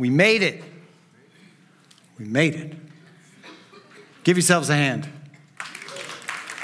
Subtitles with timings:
[0.00, 0.64] We made it.
[2.18, 2.72] We made it.
[4.24, 5.06] Give yourselves a hand.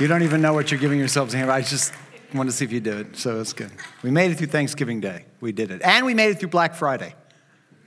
[0.01, 1.51] You don't even know what you're giving yourselves a hand.
[1.51, 1.93] I just
[2.33, 3.71] want to see if you do it, so it's good.
[4.03, 5.27] We made it through Thanksgiving Day.
[5.43, 5.83] We did it.
[5.83, 7.15] And we made it through Black Friday.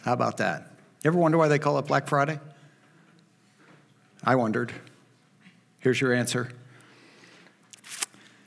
[0.03, 0.71] How about that?
[1.03, 2.39] You ever wonder why they call it Black Friday?
[4.23, 4.71] I wondered.
[5.79, 6.51] Here's your answer.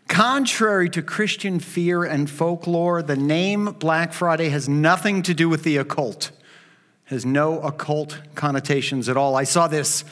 [0.07, 5.65] Contrary to Christian fear and folklore, the name Black Friday has nothing to do with
[5.65, 6.31] the occult,
[7.13, 9.37] has no occult connotations at all.
[9.37, 10.05] I saw this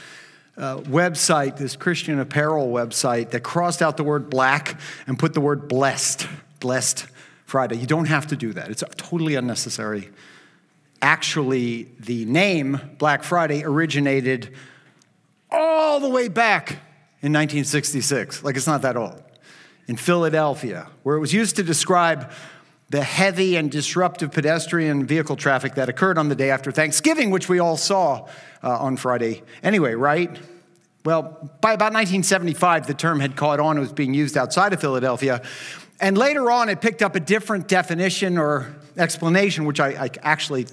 [0.56, 5.40] uh, website, this Christian apparel website, that crossed out the word black and put the
[5.40, 6.28] word blessed,
[6.60, 7.06] blessed
[7.44, 7.76] Friday.
[7.76, 10.10] You don't have to do that, it's totally unnecessary.
[11.02, 14.54] Actually, the name Black Friday originated
[15.50, 16.72] all the way back
[17.22, 18.44] in 1966.
[18.44, 19.22] Like it's not that old
[19.86, 22.30] in Philadelphia, where it was used to describe
[22.90, 27.48] the heavy and disruptive pedestrian vehicle traffic that occurred on the day after Thanksgiving, which
[27.48, 28.26] we all saw
[28.62, 30.36] uh, on Friday anyway, right?
[31.04, 31.22] Well,
[31.60, 33.78] by about 1975, the term had caught on.
[33.78, 35.40] It was being used outside of Philadelphia.
[36.00, 40.66] And later on, it picked up a different definition or explanation, which I, I actually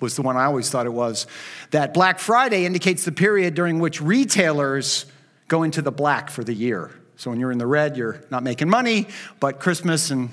[0.00, 1.26] was the one I always thought it was
[1.72, 5.04] that Black Friday indicates the period during which retailers
[5.46, 6.90] go into the black for the year.
[7.16, 9.08] So when you're in the red, you're not making money,
[9.40, 10.30] but Christmas and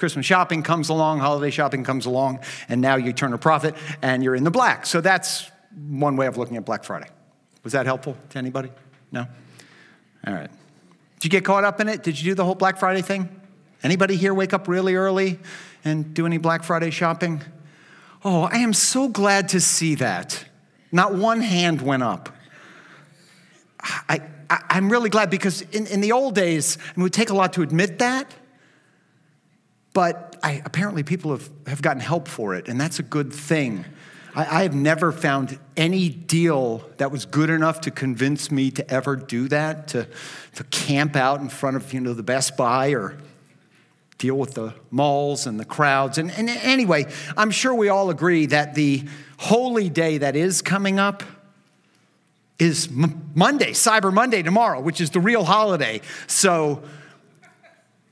[0.00, 4.24] Christmas shopping comes along, holiday shopping comes along, and now you turn a profit and
[4.24, 4.86] you're in the black.
[4.86, 5.50] So that's
[5.88, 7.06] one way of looking at Black Friday.
[7.62, 8.70] Was that helpful to anybody?
[9.12, 9.26] No?
[10.26, 10.50] All right.
[11.16, 12.02] Did you get caught up in it?
[12.02, 13.28] Did you do the whole Black Friday thing?
[13.82, 15.38] Anybody here wake up really early
[15.84, 17.42] and do any Black Friday shopping?
[18.24, 20.46] Oh, I am so glad to see that.
[20.90, 22.30] Not one hand went up.
[23.80, 27.34] I, I, am really glad because in, in the old days, it would take a
[27.34, 28.34] lot to admit that,
[29.92, 33.84] but I, apparently people have, have gotten help for it, and that's a good thing.
[34.34, 38.88] I, I have never found any deal that was good enough to convince me to
[38.90, 40.06] ever do that, to,
[40.54, 43.18] to camp out in front of you know, the Best Buy or
[44.18, 46.18] deal with the malls and the crowds.
[46.18, 47.06] And, and anyway,
[47.36, 49.04] I'm sure we all agree that the
[49.38, 51.22] holy day that is coming up
[52.58, 56.02] is M- Monday, Cyber Monday tomorrow, which is the real holiday.
[56.26, 56.82] So,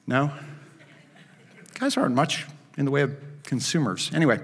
[0.07, 0.33] no?
[1.79, 2.47] Guys aren't much
[2.77, 4.11] in the way of consumers.
[4.15, 4.41] Anyway,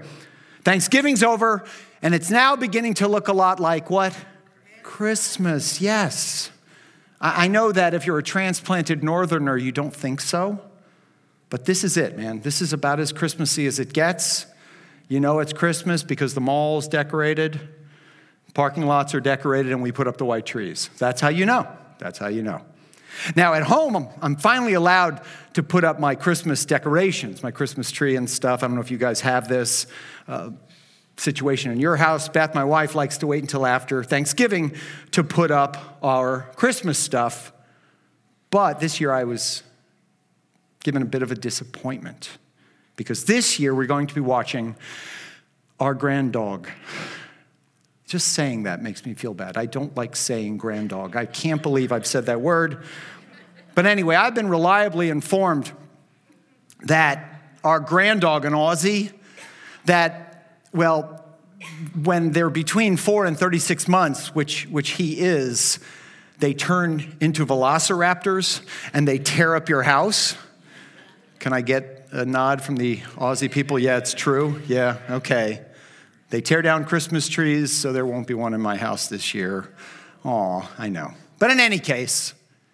[0.63, 1.65] Thanksgiving's over,
[2.01, 4.17] and it's now beginning to look a lot like what?
[4.83, 6.51] Christmas, yes.
[7.21, 10.59] I know that if you're a transplanted northerner, you don't think so.
[11.49, 12.41] But this is it, man.
[12.41, 14.45] This is about as Christmassy as it gets.
[15.07, 17.59] You know it's Christmas because the mall's decorated,
[18.55, 20.89] Parking lots are decorated and we put up the white trees.
[20.97, 21.67] That's how you know.
[21.99, 22.61] That's how you know.
[23.35, 25.21] Now, at home, I'm, I'm, finally allowed
[25.53, 28.63] to put up my Christmas decorations, my Christmas tree and stuff.
[28.63, 29.87] I don't know if you guys have this
[30.27, 30.51] uh,
[31.17, 32.27] situation in your house.
[32.29, 34.73] Beth, my wife, likes to wait until after Thanksgiving
[35.11, 37.53] to put up our Christmas stuff.
[38.49, 39.63] But this year I was
[40.83, 42.37] given a bit of a disappointment
[42.95, 44.75] because this year we're going to be watching
[45.79, 46.69] our grand dog.
[48.07, 49.57] Just saying that makes me feel bad.
[49.57, 51.15] I don't like saying grand dog.
[51.15, 52.83] I can't believe I've said that word.
[53.73, 55.71] But anyway, I've been reliably informed
[56.83, 59.11] that our grand dog, an Aussie,
[59.85, 61.25] that, well,
[62.03, 65.79] when they're between four and 36 months, which, which he is,
[66.39, 68.61] they turn into velociraptors
[68.93, 70.37] and they tear up your house.
[71.39, 73.79] Can I get a nod from the Aussie people?
[73.79, 74.61] Yeah, it's true.
[74.67, 75.63] Yeah, okay.
[76.31, 79.71] They tear down Christmas trees, so there won't be one in my house this year.
[80.23, 81.11] Oh, I know.
[81.37, 82.33] But in any case,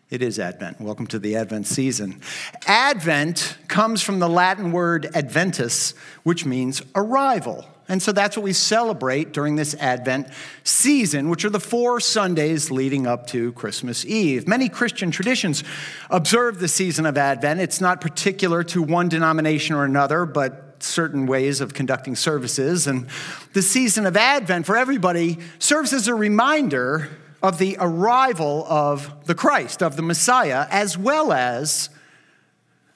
[0.10, 0.80] it is Advent.
[0.80, 2.22] Welcome to the Advent season.
[2.66, 7.66] Advent comes from the Latin word adventus, which means arrival.
[7.90, 10.28] And so that's what we celebrate during this Advent
[10.64, 14.48] season, which are the four Sundays leading up to Christmas Eve.
[14.48, 15.62] Many Christian traditions
[16.10, 17.60] observe the season of Advent.
[17.60, 22.88] It's not particular to one denomination or another, but certain ways of conducting services.
[22.88, 23.08] And
[23.54, 27.10] the season of Advent for everybody serves as a reminder
[27.42, 31.90] of the arrival of the Christ, of the Messiah, as well as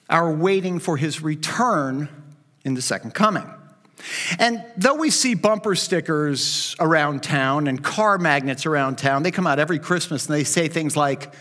[0.10, 2.10] our waiting for his return
[2.64, 3.50] in the second coming.
[4.38, 9.48] And though we see bumper stickers around town and car magnets around town, they come
[9.48, 11.34] out every Christmas and they say things like,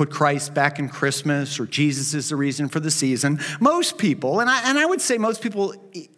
[0.00, 3.38] put Christ back in Christmas or Jesus is the reason for the season.
[3.60, 5.74] Most people, and I, and I would say most people,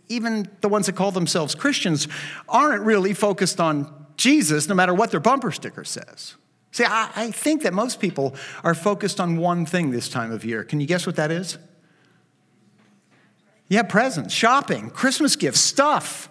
[0.09, 2.07] even the ones that call themselves Christians,
[2.49, 6.37] aren't really focused on Jesus no matter what their bumper sticker says.
[6.71, 10.45] See, I, I think that most people are focused on one thing this time of
[10.45, 10.63] year.
[10.63, 11.59] Can you guess what that is?
[13.67, 16.29] Yeah, presents, shopping, Christmas gifts, stuff.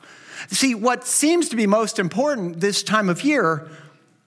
[0.47, 3.69] See, what seems to be most important this time of year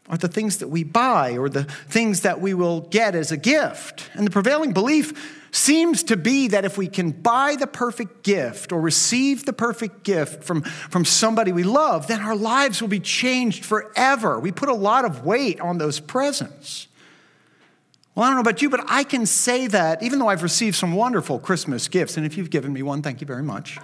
[0.08, 3.36] are the things that we buy or the things that we will get as a
[3.36, 4.10] gift.
[4.14, 8.72] And the prevailing belief seems to be that if we can buy the perfect gift
[8.72, 13.00] or receive the perfect gift from, from somebody we love, then our lives will be
[13.00, 14.38] changed forever.
[14.38, 16.88] We put a lot of weight on those presents.
[18.14, 20.76] Well, I don't know about you, but I can say that even though I've received
[20.76, 23.78] some wonderful Christmas gifts, and if you've given me one, thank you very much.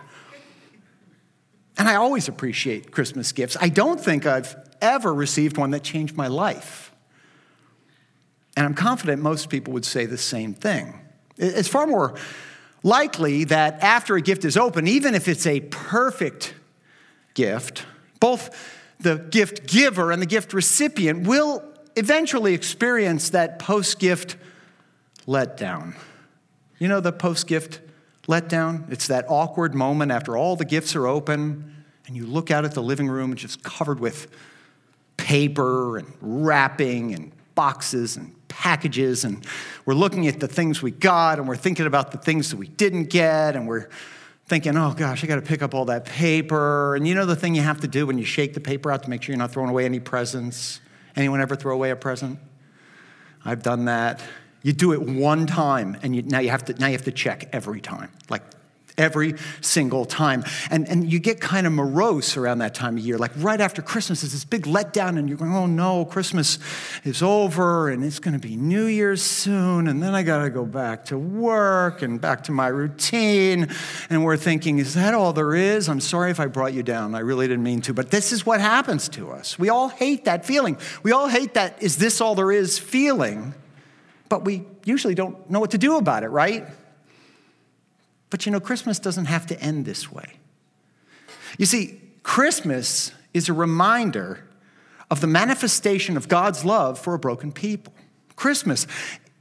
[1.78, 3.56] And I always appreciate Christmas gifts.
[3.60, 6.92] I don't think I've ever received one that changed my life.
[8.56, 10.98] And I'm confident most people would say the same thing.
[11.36, 12.16] It's far more
[12.82, 16.54] likely that after a gift is open, even if it's a perfect
[17.34, 17.86] gift,
[18.18, 18.50] both
[18.98, 21.62] the gift giver and the gift recipient will
[21.96, 24.36] eventually experience that post gift
[25.26, 25.94] letdown.
[26.78, 27.80] You know the post gift
[28.28, 28.90] letdown?
[28.90, 32.74] It's that awkward moment after all the gifts are open and you look out at
[32.74, 34.30] the living room just covered with
[35.30, 39.46] paper and wrapping and boxes and packages and
[39.86, 42.66] we're looking at the things we got and we're thinking about the things that we
[42.66, 43.88] didn't get and we're
[44.46, 46.96] thinking, oh gosh, I got to pick up all that paper.
[46.96, 49.04] And you know the thing you have to do when you shake the paper out
[49.04, 50.80] to make sure you're not throwing away any presents?
[51.14, 52.40] Anyone ever throw away a present?
[53.44, 54.20] I've done that.
[54.64, 57.12] You do it one time and you, now, you have to, now you have to
[57.12, 58.10] check every time.
[58.28, 58.42] Like
[59.00, 60.44] every single time.
[60.70, 63.16] And, and you get kind of morose around that time of year.
[63.18, 66.58] Like right after Christmas, is this big letdown, and you're going, oh no, Christmas
[67.04, 70.50] is over, and it's going to be New Year's soon, and then I got to
[70.50, 73.68] go back to work and back to my routine.
[74.10, 75.88] And we're thinking, is that all there is?
[75.88, 77.14] I'm sorry if I brought you down.
[77.14, 77.94] I really didn't mean to.
[77.94, 79.58] But this is what happens to us.
[79.58, 80.76] We all hate that feeling.
[81.02, 83.54] We all hate that, is this all there is feeling?
[84.28, 86.66] But we usually don't know what to do about it, right?
[88.30, 90.36] But you know, Christmas doesn't have to end this way.
[91.58, 94.44] You see, Christmas is a reminder
[95.10, 97.92] of the manifestation of God's love for a broken people.
[98.36, 98.86] Christmas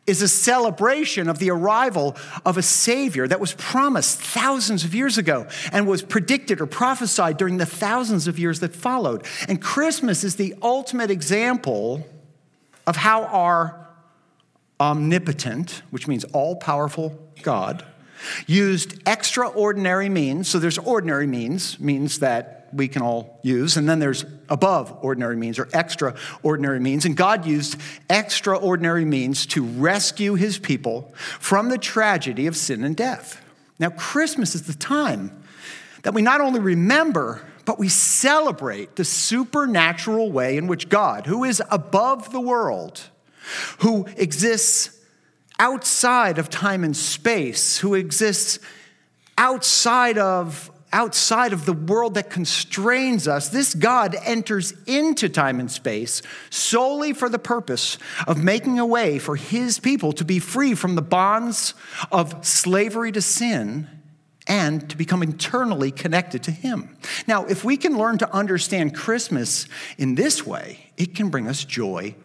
[0.07, 5.19] is a celebration of the arrival of a Savior that was promised thousands of years
[5.19, 9.23] ago and was predicted or prophesied during the thousands of years that followed.
[9.47, 12.07] And Christmas is the ultimate example
[12.87, 13.87] of how our
[14.79, 17.85] omnipotent, which means all powerful God,
[18.47, 20.47] used extraordinary means.
[20.47, 25.35] So there's ordinary means, means that we can all use, and then there's above ordinary
[25.35, 27.05] means or extraordinary means.
[27.05, 27.77] And God used
[28.09, 33.41] extraordinary means to rescue his people from the tragedy of sin and death.
[33.79, 35.43] Now, Christmas is the time
[36.03, 41.43] that we not only remember, but we celebrate the supernatural way in which God, who
[41.43, 43.01] is above the world,
[43.79, 44.98] who exists
[45.59, 48.59] outside of time and space, who exists
[49.37, 55.69] outside of outside of the world that constrains us, this God enters into time and
[55.69, 57.97] space solely for the purpose
[58.27, 61.75] of making a way for his people to be free from the bonds
[62.11, 63.87] of slavery to sin
[64.47, 66.97] and to become internally connected to him.
[67.27, 69.67] Now, if we can learn to understand Christmas
[69.99, 72.15] in this way, it can bring us joy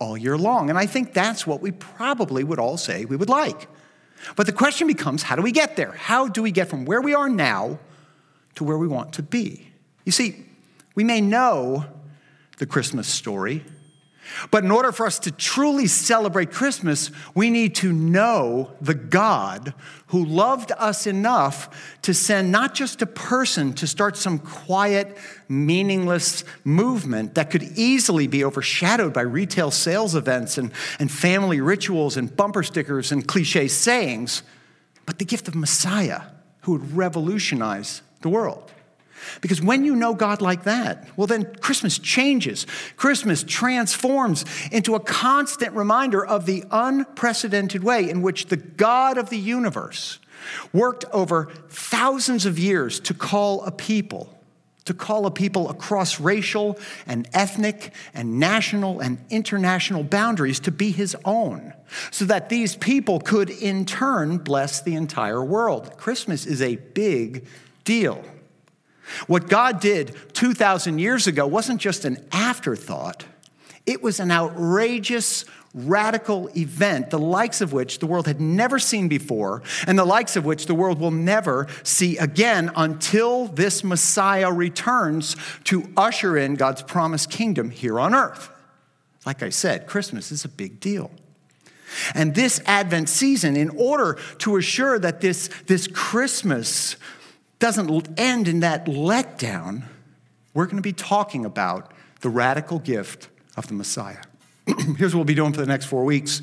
[0.00, 0.70] all year long.
[0.70, 3.68] And I think that's what we probably would all say we would like.
[4.34, 5.92] But the question becomes how do we get there?
[5.92, 7.78] How do we get from where we are now
[8.56, 9.68] to where we want to be?
[10.04, 10.44] You see,
[10.94, 11.84] we may know
[12.58, 13.64] the Christmas story,
[14.50, 19.74] but in order for us to truly celebrate Christmas, we need to know the God
[20.08, 25.16] who loved us enough to send not just a person to start some quiet,
[25.48, 32.16] meaningless movement that could easily be overshadowed by retail sales events and, and family rituals
[32.16, 34.42] and bumper stickers and cliche sayings,
[35.06, 36.22] but the gift of Messiah
[36.62, 38.72] who would revolutionize the world.
[39.40, 42.66] Because when you know God like that, well, then Christmas changes.
[42.96, 49.30] Christmas transforms into a constant reminder of the unprecedented way in which the God of
[49.30, 50.18] the universe
[50.72, 54.34] worked over thousands of years to call a people,
[54.86, 60.90] to call a people across racial and ethnic and national and international boundaries to be
[60.90, 61.74] his own,
[62.10, 65.96] so that these people could in turn bless the entire world.
[65.98, 67.46] Christmas is a big
[67.84, 68.24] deal.
[69.26, 73.24] What God did 2,000 years ago wasn't just an afterthought,
[73.86, 79.08] it was an outrageous, radical event, the likes of which the world had never seen
[79.08, 84.52] before, and the likes of which the world will never see again until this Messiah
[84.52, 88.50] returns to usher in God's promised kingdom here on earth.
[89.24, 91.10] Like I said, Christmas is a big deal.
[92.14, 96.96] And this Advent season, in order to assure that this, this Christmas
[97.60, 99.84] doesn't end in that letdown,
[100.54, 104.22] we're going to be talking about the radical gift of the Messiah.
[104.96, 106.42] Here's what we'll be doing for the next four weeks.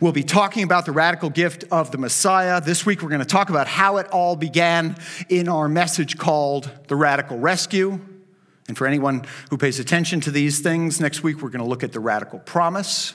[0.00, 2.60] We'll be talking about the radical gift of the Messiah.
[2.60, 4.96] This week, we're going to talk about how it all began
[5.28, 8.00] in our message called The Radical Rescue.
[8.68, 11.82] And for anyone who pays attention to these things, next week, we're going to look
[11.82, 13.14] at the radical promise,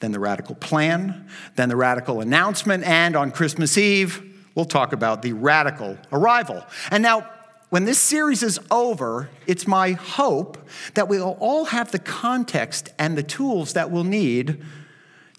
[0.00, 5.22] then the radical plan, then the radical announcement, and on Christmas Eve, we'll talk about
[5.22, 6.64] the radical arrival.
[6.90, 7.30] And now,
[7.68, 10.58] when this series is over, it's my hope
[10.94, 14.62] that we'll all have the context and the tools that we'll need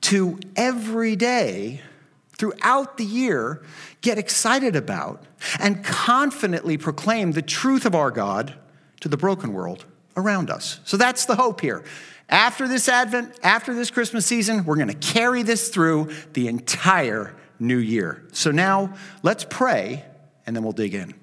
[0.02, 1.82] to every day
[2.38, 3.64] throughout the year
[4.02, 5.24] get excited about
[5.60, 8.54] and confidently proclaim the truth of our God
[9.00, 10.80] to the broken world around us.
[10.84, 11.84] So that's the hope here.
[12.30, 17.37] After this Advent, after this Christmas season, we're going to carry this through the entire
[17.60, 18.24] new year.
[18.32, 20.04] So now let's pray
[20.46, 21.14] and then we'll dig in.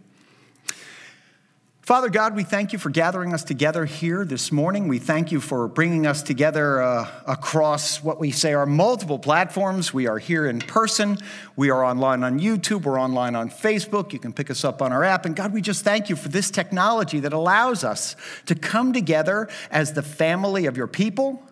[1.84, 4.88] Father God, we thank you for gathering us together here this morning.
[4.88, 9.92] We thank you for bringing us together uh, across what we say are multiple platforms.
[9.92, 11.18] We are here in person,
[11.56, 14.14] we are online on YouTube, we're online on Facebook.
[14.14, 15.26] You can pick us up on our app.
[15.26, 19.50] And God, we just thank you for this technology that allows us to come together
[19.70, 21.42] as the family of your people.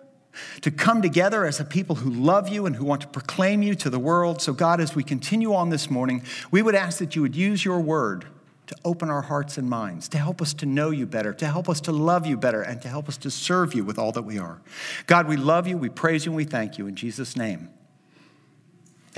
[0.63, 3.75] To come together as a people who love you and who want to proclaim you
[3.77, 4.41] to the world.
[4.41, 7.65] So, God, as we continue on this morning, we would ask that you would use
[7.65, 8.27] your word
[8.67, 11.69] to open our hearts and minds, to help us to know you better, to help
[11.69, 14.23] us to love you better, and to help us to serve you with all that
[14.23, 14.63] we are.
[15.07, 16.87] God, we love you, we praise you, and we thank you.
[16.87, 17.69] In Jesus' name,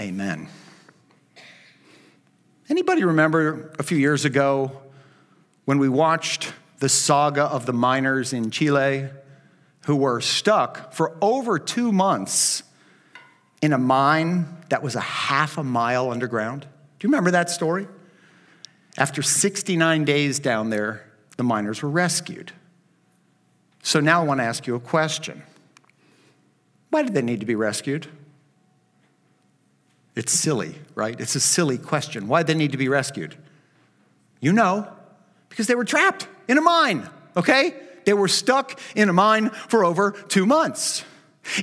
[0.00, 0.48] amen.
[2.68, 4.72] Anybody remember a few years ago
[5.66, 9.08] when we watched the saga of the miners in Chile
[9.84, 12.62] who were stuck for over two months
[13.60, 16.62] in a mine that was a half a mile underground?
[16.62, 17.86] Do you remember that story?
[18.96, 21.04] After 69 days down there,
[21.36, 22.52] the miners were rescued.
[23.82, 25.42] So now I want to ask you a question.
[26.90, 28.06] Why did they need to be rescued?
[30.14, 31.18] It's silly, right?
[31.20, 32.28] It's a silly question.
[32.28, 33.36] Why did they need to be rescued?
[34.40, 34.88] You know,
[35.48, 37.74] because they were trapped in a mine, okay?
[38.04, 41.04] They were stuck in a mine for over two months.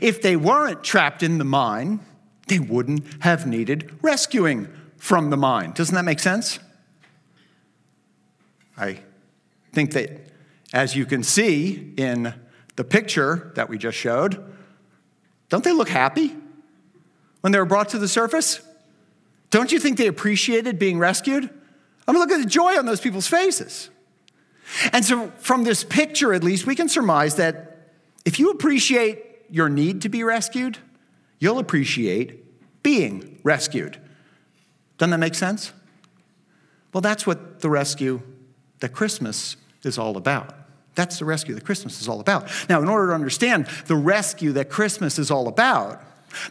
[0.01, 1.99] If they weren't trapped in the mine,
[2.47, 4.67] they wouldn't have needed rescuing
[4.97, 5.71] from the mine.
[5.71, 6.59] Doesn't that make sense?
[8.77, 8.99] I
[9.73, 10.11] think that,
[10.73, 12.33] as you can see in
[12.75, 14.43] the picture that we just showed,
[15.49, 16.35] don't they look happy
[17.41, 18.61] when they were brought to the surface?
[19.49, 21.49] Don't you think they appreciated being rescued?
[22.07, 23.89] I mean, look at the joy on those people's faces.
[24.93, 27.89] And so, from this picture at least, we can surmise that
[28.25, 30.77] if you appreciate your need to be rescued,
[31.39, 33.97] you'll appreciate being rescued.
[34.97, 35.73] Doesn't that make sense?
[36.93, 38.21] Well, that's what the rescue
[38.79, 40.55] that Christmas is all about.
[40.95, 42.49] That's the rescue that Christmas is all about.
[42.67, 46.03] Now, in order to understand the rescue that Christmas is all about,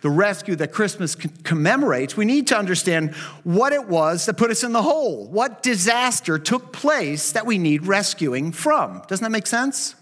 [0.03, 4.65] the rescue that Christmas commemorates, we need to understand what it was that put us
[4.65, 5.27] in the hole.
[5.27, 9.03] What disaster took place that we need rescuing from?
[9.09, 9.95] Doesn't that make sense?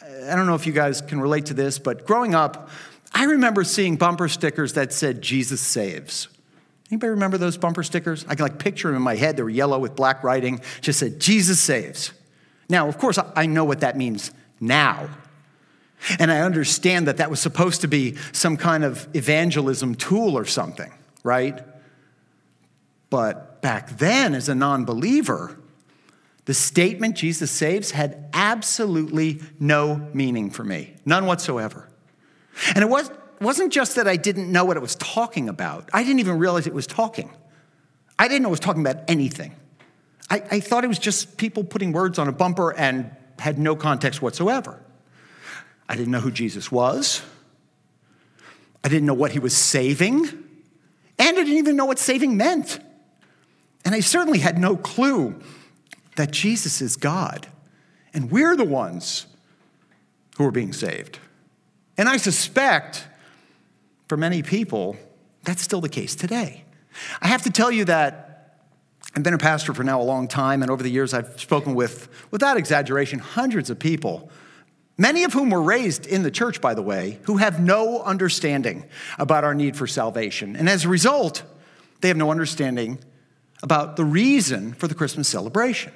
[0.00, 2.70] I don't know if you guys can relate to this, but growing up,
[3.12, 6.28] I remember seeing bumper stickers that said, Jesus saves.
[6.90, 8.24] Anybody remember those bumper stickers?
[8.28, 9.36] I can like picture them in my head.
[9.36, 10.60] They were yellow with black writing.
[10.80, 12.12] Just said, Jesus saves.
[12.68, 15.08] Now, of course, I know what that means now.
[16.18, 20.44] And I understand that that was supposed to be some kind of evangelism tool or
[20.44, 20.92] something,
[21.24, 21.62] right?
[23.10, 25.58] But back then, as a non believer,
[26.44, 31.88] the statement Jesus saves had absolutely no meaning for me, none whatsoever.
[32.74, 33.10] And it was,
[33.40, 36.66] wasn't just that I didn't know what it was talking about, I didn't even realize
[36.66, 37.30] it was talking.
[38.18, 39.54] I didn't know it was talking about anything.
[40.30, 43.76] I, I thought it was just people putting words on a bumper and had no
[43.76, 44.80] context whatsoever.
[45.88, 47.22] I didn't know who Jesus was.
[48.82, 50.24] I didn't know what he was saving.
[50.26, 50.38] And
[51.18, 52.78] I didn't even know what saving meant.
[53.84, 55.40] And I certainly had no clue
[56.16, 57.48] that Jesus is God
[58.16, 59.26] and we're the ones
[60.38, 61.18] who are being saved.
[61.98, 63.06] And I suspect
[64.08, 64.96] for many people,
[65.44, 66.64] that's still the case today.
[67.20, 68.56] I have to tell you that
[69.14, 71.74] I've been a pastor for now a long time, and over the years I've spoken
[71.74, 74.30] with, without exaggeration, hundreds of people,
[74.98, 78.84] many of whom were raised in the church, by the way, who have no understanding
[79.18, 80.56] about our need for salvation.
[80.56, 81.42] And as a result,
[82.00, 82.98] they have no understanding
[83.62, 85.92] about the reason for the Christmas celebration.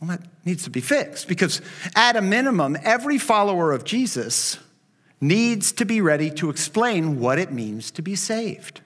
[0.00, 1.60] Well, that needs to be fixed because,
[1.94, 4.58] at a minimum, every follower of Jesus
[5.20, 8.80] needs to be ready to explain what it means to be saved.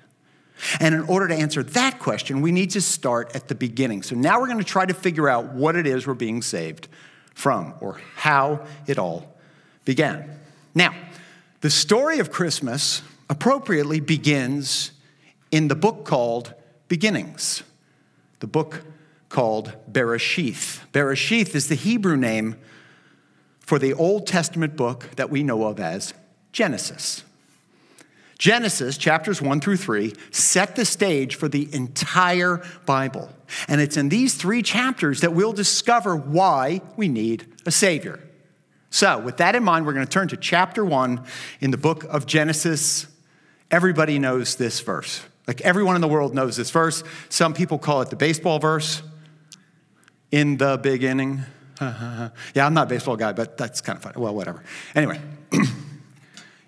[0.81, 4.03] And in order to answer that question, we need to start at the beginning.
[4.03, 6.89] So now we're going to try to figure out what it is we're being saved
[7.35, 9.35] from or how it all
[9.85, 10.39] began.
[10.75, 10.95] Now,
[11.61, 14.93] the story of Christmas appropriately begins
[15.51, 16.55] in the book called
[16.89, 17.63] Beginnings,
[18.41, 18.83] the book
[19.29, 20.81] called Bereshith.
[20.93, 22.57] Bereshith is the Hebrew name
[23.61, 26.13] for the Old Testament book that we know of as
[26.53, 27.25] Genesis.
[28.39, 33.31] Genesis, chapters 1 through 3, set the stage for the entire Bible.
[33.69, 38.21] And it's in these three chapters that we'll discover why we need a Savior.
[38.91, 41.25] So, with that in mind, we're going to turn to chapter 1
[41.61, 43.07] in the book of Genesis.
[43.71, 45.23] Everybody knows this verse.
[45.49, 47.03] Like everyone in the world knows this verse.
[47.29, 49.03] Some people call it the baseball verse.
[50.31, 51.43] In the beginning.
[51.81, 54.17] yeah, I'm not a baseball guy, but that's kind of funny.
[54.19, 54.63] Well, whatever.
[54.95, 55.21] Anyway.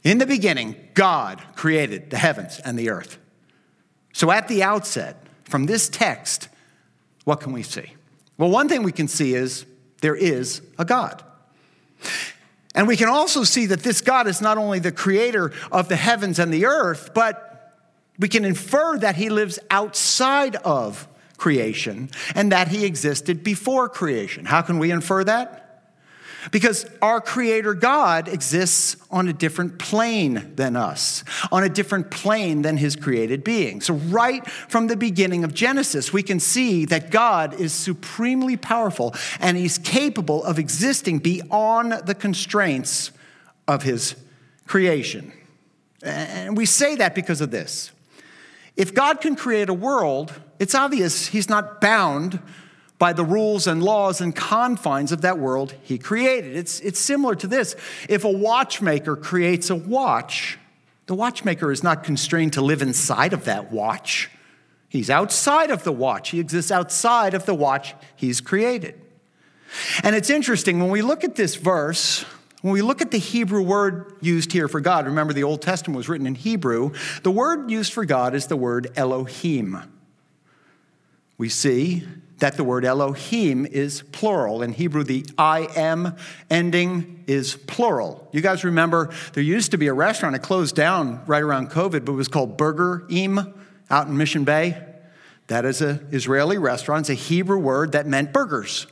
[0.06, 3.18] In the beginning, God created the heavens and the earth.
[4.12, 6.48] So, at the outset, from this text,
[7.26, 7.92] what can we see?
[8.38, 9.66] Well, one thing we can see is
[10.00, 11.24] there is a God.
[12.72, 15.96] And we can also see that this God is not only the creator of the
[15.96, 17.74] heavens and the earth, but
[18.16, 24.44] we can infer that he lives outside of creation and that he existed before creation.
[24.44, 25.65] How can we infer that?
[26.50, 32.62] Because our Creator God exists on a different plane than us, on a different plane
[32.62, 33.80] than His created being.
[33.80, 39.14] So, right from the beginning of Genesis, we can see that God is supremely powerful
[39.40, 43.10] and He's capable of existing beyond the constraints
[43.66, 44.14] of His
[44.66, 45.32] creation.
[46.02, 47.90] And we say that because of this.
[48.76, 52.40] If God can create a world, it's obvious He's not bound
[52.98, 56.56] by the rules and laws and confines of that world he created.
[56.56, 57.76] It's, it's similar to this.
[58.08, 60.58] If a watchmaker creates a watch,
[61.06, 64.30] the watchmaker is not constrained to live inside of that watch.
[64.88, 66.30] He's outside of the watch.
[66.30, 69.00] He exists outside of the watch he's created.
[70.02, 72.24] And it's interesting when we look at this verse,
[72.62, 75.96] when we look at the Hebrew word used here for God, remember the Old Testament
[75.96, 76.92] was written in Hebrew,
[77.22, 79.82] the word used for God is the word Elohim.
[81.36, 82.04] We see
[82.38, 84.62] that the word Elohim is plural.
[84.62, 86.16] In Hebrew, the I am
[86.50, 88.28] ending is plural.
[88.32, 92.04] You guys remember there used to be a restaurant, it closed down right around COVID,
[92.04, 93.54] but it was called Burgerim
[93.88, 94.82] out in Mission Bay.
[95.46, 97.08] That is an Israeli restaurant.
[97.08, 98.86] It's a Hebrew word that meant burgers.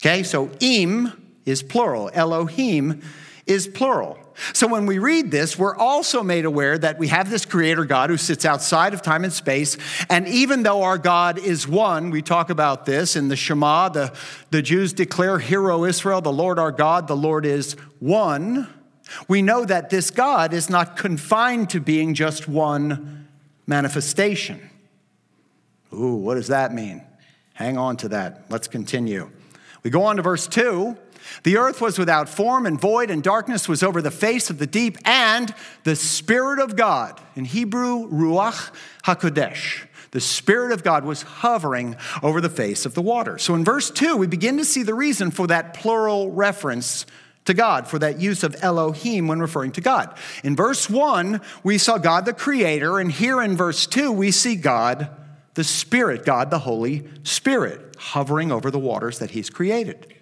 [0.00, 3.02] Okay, so im is plural, Elohim
[3.46, 4.18] is plural.
[4.52, 8.10] So when we read this, we're also made aware that we have this creator God
[8.10, 9.76] who sits outside of time and space.
[10.08, 14.12] And even though our God is one, we talk about this in the Shema, the,
[14.50, 18.68] the Jews declare, Hear, O Israel, the Lord our God, the Lord is one.
[19.26, 23.28] We know that this God is not confined to being just one
[23.66, 24.70] manifestation.
[25.92, 27.02] Ooh, what does that mean?
[27.54, 28.44] Hang on to that.
[28.50, 29.30] Let's continue.
[29.82, 30.96] We go on to verse 2.
[31.42, 34.66] The earth was without form and void, and darkness was over the face of the
[34.66, 38.70] deep, and the Spirit of God, in Hebrew, Ruach
[39.04, 43.38] HaKodesh, the Spirit of God was hovering over the face of the water.
[43.38, 47.04] So in verse 2, we begin to see the reason for that plural reference
[47.44, 50.14] to God, for that use of Elohim when referring to God.
[50.44, 54.56] In verse 1, we saw God the Creator, and here in verse 2, we see
[54.56, 55.10] God
[55.54, 60.14] the Spirit, God the Holy Spirit, hovering over the waters that He's created.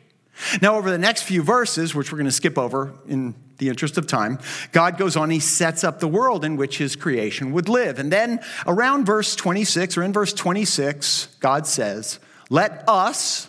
[0.61, 3.97] Now, over the next few verses, which we're going to skip over in the interest
[3.97, 4.39] of time,
[4.73, 7.99] God goes on, he sets up the world in which his creation would live.
[7.99, 12.19] And then around verse 26, or in verse 26, God says,
[12.51, 13.49] Let us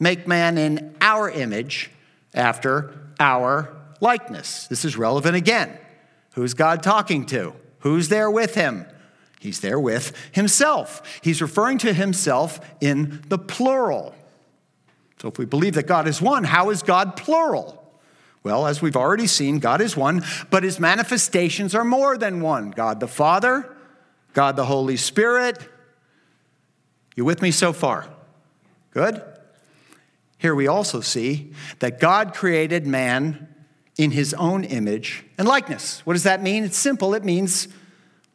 [0.00, 1.90] make man in our image
[2.34, 4.66] after our likeness.
[4.66, 5.78] This is relevant again.
[6.34, 7.54] Who's God talking to?
[7.80, 8.86] Who's there with him?
[9.40, 11.20] He's there with himself.
[11.22, 14.14] He's referring to himself in the plural.
[15.24, 17.82] So, if we believe that God is one, how is God plural?
[18.42, 22.72] Well, as we've already seen, God is one, but his manifestations are more than one
[22.72, 23.74] God the Father,
[24.34, 25.66] God the Holy Spirit.
[27.16, 28.06] You with me so far?
[28.90, 29.22] Good?
[30.36, 33.48] Here we also see that God created man
[33.96, 36.04] in his own image and likeness.
[36.04, 36.64] What does that mean?
[36.64, 37.14] It's simple.
[37.14, 37.66] It means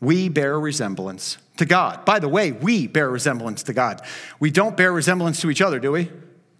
[0.01, 2.03] we bear resemblance to God.
[2.03, 4.01] By the way, we bear resemblance to God.
[4.39, 6.09] We don't bear resemblance to each other, do we?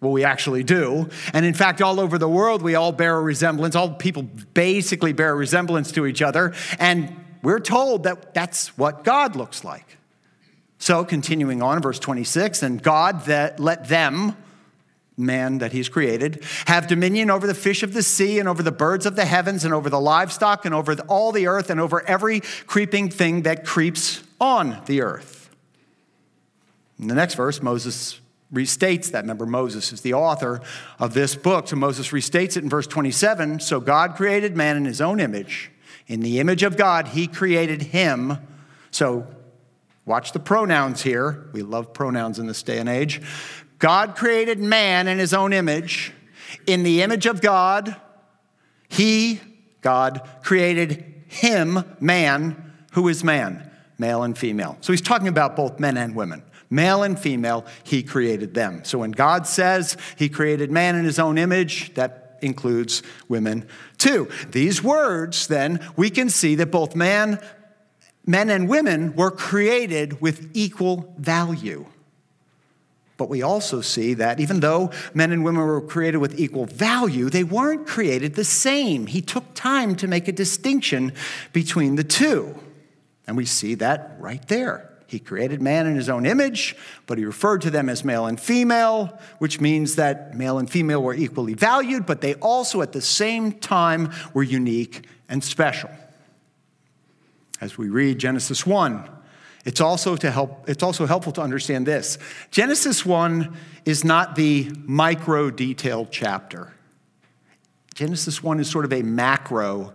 [0.01, 1.09] Well, we actually do.
[1.33, 3.75] And in fact, all over the world, we all bear a resemblance.
[3.75, 6.53] All people basically bear a resemblance to each other.
[6.79, 9.97] And we're told that that's what God looks like.
[10.77, 14.37] So, continuing on, verse 26, and God that let them,
[15.17, 18.71] man that he's created, have dominion over the fish of the sea and over the
[18.71, 22.01] birds of the heavens and over the livestock and over all the earth and over
[22.07, 25.49] every creeping thing that creeps on the earth.
[26.97, 28.21] In the next verse, Moses
[28.53, 29.21] restates that.
[29.23, 30.61] Remember, Moses is the author
[30.97, 31.67] of this book.
[31.67, 33.59] So Moses restates it in verse 27.
[33.59, 35.71] So God created man in his own image.
[36.07, 38.37] In the image of God, he created him.
[38.91, 39.27] So
[40.05, 41.49] watch the pronouns here.
[41.53, 43.21] We love pronouns in this day and age.
[43.77, 46.11] God created man in his own image.
[46.65, 47.95] In the image of God,
[48.89, 49.39] he,
[49.81, 52.73] God, created him, man.
[52.93, 53.69] Who is man?
[53.99, 54.77] Male and female.
[54.81, 56.41] So he's talking about both men and women.
[56.69, 58.83] Male and female, he created them.
[58.83, 64.29] So when God says he created man in his own image, that includes women too.
[64.49, 67.39] These words, then, we can see that both man,
[68.25, 71.85] men and women were created with equal value.
[73.17, 77.29] But we also see that even though men and women were created with equal value,
[77.29, 79.07] they weren't created the same.
[79.07, 81.11] He took time to make a distinction
[81.51, 82.57] between the two.
[83.27, 84.88] And we see that right there.
[85.09, 86.75] He created man in his own image,
[87.07, 91.01] but he referred to them as male and female, which means that male and female
[91.01, 95.89] were equally valued, but they also at the same time were unique and special.
[97.59, 99.09] As we read Genesis 1,
[99.65, 102.19] it's also, to help, it's also helpful to understand this.
[102.51, 106.71] Genesis 1 is not the micro detailed chapter.
[107.95, 109.91] Genesis 1 is sort of a macro,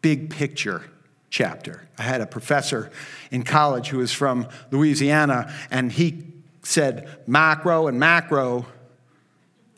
[0.00, 0.89] big picture
[1.30, 1.88] chapter.
[1.96, 2.90] I had a professor
[3.30, 6.24] in college who was from Louisiana, and he
[6.62, 8.66] said macro and macro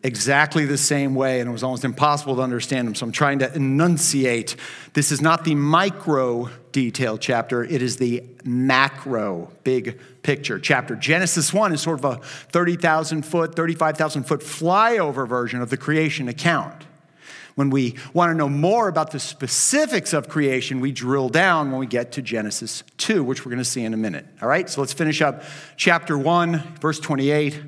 [0.03, 2.95] exactly the same way, and it was almost impossible to understand him.
[2.95, 4.57] So I'm trying to enunciate.
[4.95, 10.97] This is not the micro detail chapter, it is the macro, big picture chapter.
[10.97, 16.29] Genesis 1 is sort of a 30,000 foot, 35,000 foot flyover version of the creation
[16.29, 16.87] account.
[17.55, 21.81] When we want to know more about the specifics of creation, we drill down when
[21.81, 24.27] we get to Genesis 2, which we're going to see in a minute.
[24.41, 25.43] All right, so let's finish up
[25.77, 27.61] chapter 1, verse 28.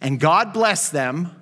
[0.00, 1.36] And God blessed them.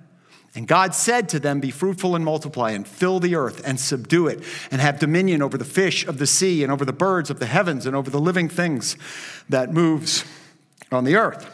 [0.55, 4.27] And God said to them, Be fruitful and multiply, and fill the earth, and subdue
[4.27, 7.39] it, and have dominion over the fish of the sea, and over the birds of
[7.39, 8.97] the heavens, and over the living things
[9.49, 10.25] that moves
[10.91, 11.49] on the earth.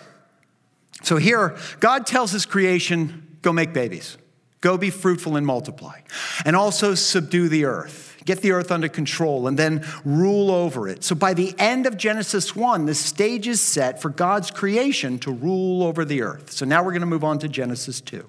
[1.03, 4.17] So here, God tells his creation, Go make babies.
[4.65, 6.01] Go be fruitful and multiply.
[6.47, 8.17] And also subdue the earth.
[8.25, 11.05] Get the earth under control and then rule over it.
[11.05, 15.31] So by the end of Genesis 1, the stage is set for God's creation to
[15.31, 16.51] rule over the earth.
[16.51, 18.27] So now we're going to move on to Genesis 2.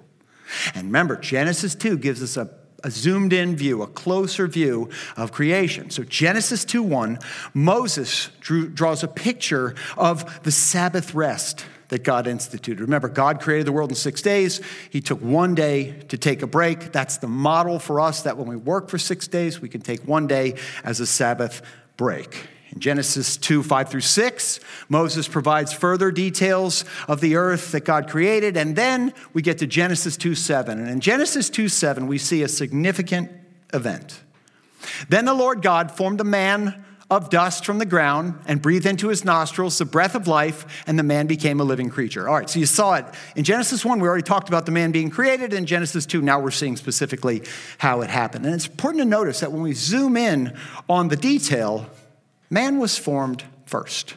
[0.74, 2.50] And remember, Genesis 2 gives us a
[2.84, 5.88] a zoomed in view, a closer view of creation.
[5.88, 7.18] So, Genesis 2 1,
[7.54, 12.80] Moses drew, draws a picture of the Sabbath rest that God instituted.
[12.80, 14.60] Remember, God created the world in six days.
[14.90, 16.92] He took one day to take a break.
[16.92, 20.00] That's the model for us that when we work for six days, we can take
[20.06, 21.62] one day as a Sabbath
[21.96, 22.48] break.
[22.72, 28.08] In Genesis 2 5 through 6, Moses provides further details of the earth that God
[28.08, 28.56] created.
[28.56, 30.78] And then we get to Genesis 2 7.
[30.78, 33.30] And in Genesis 2 7, we see a significant
[33.72, 34.20] event.
[35.08, 39.08] Then the Lord God formed a man of dust from the ground and breathed into
[39.08, 42.28] his nostrils the breath of life, and the man became a living creature.
[42.28, 43.04] All right, so you saw it.
[43.36, 45.52] In Genesis 1, we already talked about the man being created.
[45.52, 47.42] In Genesis 2, now we're seeing specifically
[47.78, 48.44] how it happened.
[48.44, 50.56] And it's important to notice that when we zoom in
[50.88, 51.88] on the detail,
[52.50, 54.14] man was formed first.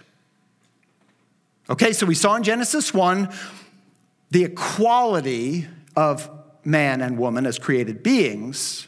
[1.70, 3.32] Okay, so we saw in Genesis 1
[4.32, 6.28] the equality of
[6.66, 8.88] man and woman as created beings.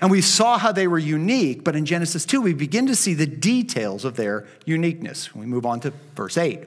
[0.00, 3.14] And we saw how they were unique, but in Genesis 2, we begin to see
[3.14, 5.34] the details of their uniqueness.
[5.34, 6.60] We move on to verse 8.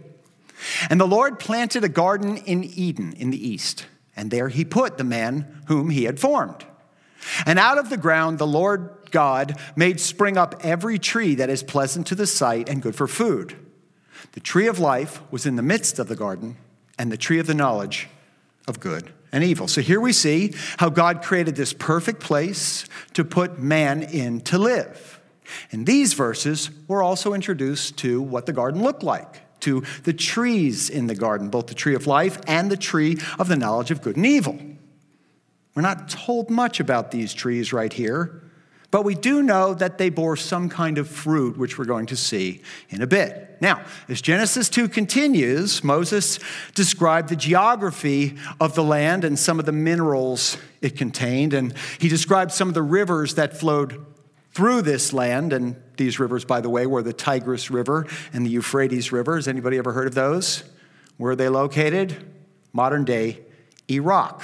[0.89, 4.97] And the Lord planted a garden in Eden in the east, and there he put
[4.97, 6.65] the man whom he had formed.
[7.45, 11.63] And out of the ground, the Lord God made spring up every tree that is
[11.63, 13.55] pleasant to the sight and good for food.
[14.33, 16.57] The tree of life was in the midst of the garden,
[16.97, 18.09] and the tree of the knowledge
[18.67, 19.67] of good and evil.
[19.67, 24.57] So here we see how God created this perfect place to put man in to
[24.57, 25.19] live.
[25.71, 30.89] In these verses, we're also introduced to what the garden looked like, to the trees
[30.89, 34.01] in the garden, both the tree of life and the tree of the knowledge of
[34.01, 34.59] good and evil.
[35.75, 38.41] We're not told much about these trees right here,
[38.89, 42.15] but we do know that they bore some kind of fruit, which we're going to
[42.15, 43.46] see in a bit.
[43.59, 46.39] Now, as Genesis 2 continues, Moses
[46.75, 51.53] described the geography of the land and some of the minerals it contained.
[51.53, 54.05] And he described some of the rivers that flowed
[54.51, 55.53] through this land.
[55.53, 59.35] And these rivers, by the way, were the Tigris River and the Euphrates River.
[59.35, 60.63] Has anybody ever heard of those?
[61.17, 62.31] Where are they located?
[62.73, 63.39] Modern day
[63.89, 64.43] Iraq.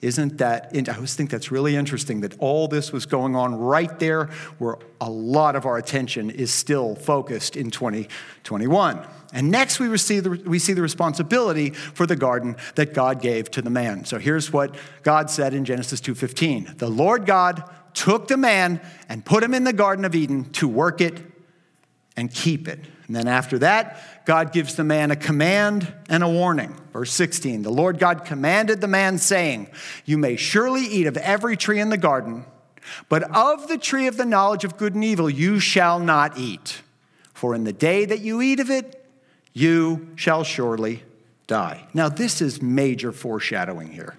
[0.00, 3.98] Isn't that, I always think that's really interesting that all this was going on right
[3.98, 9.06] there where a lot of our attention is still focused in 2021.
[9.34, 13.50] And next we see, the, we see the responsibility for the garden that God gave
[13.52, 14.06] to the man.
[14.06, 16.78] So here's what God said in Genesis 2.15.
[16.78, 20.66] The Lord God took the man and put him in the Garden of Eden to
[20.66, 21.20] work it
[22.16, 22.80] and keep it.
[23.10, 26.76] And then after that, God gives the man a command and a warning.
[26.92, 29.68] Verse 16 The Lord God commanded the man, saying,
[30.04, 32.44] You may surely eat of every tree in the garden,
[33.08, 36.82] but of the tree of the knowledge of good and evil you shall not eat.
[37.34, 39.04] For in the day that you eat of it,
[39.52, 41.02] you shall surely
[41.48, 41.88] die.
[41.92, 44.14] Now, this is major foreshadowing here.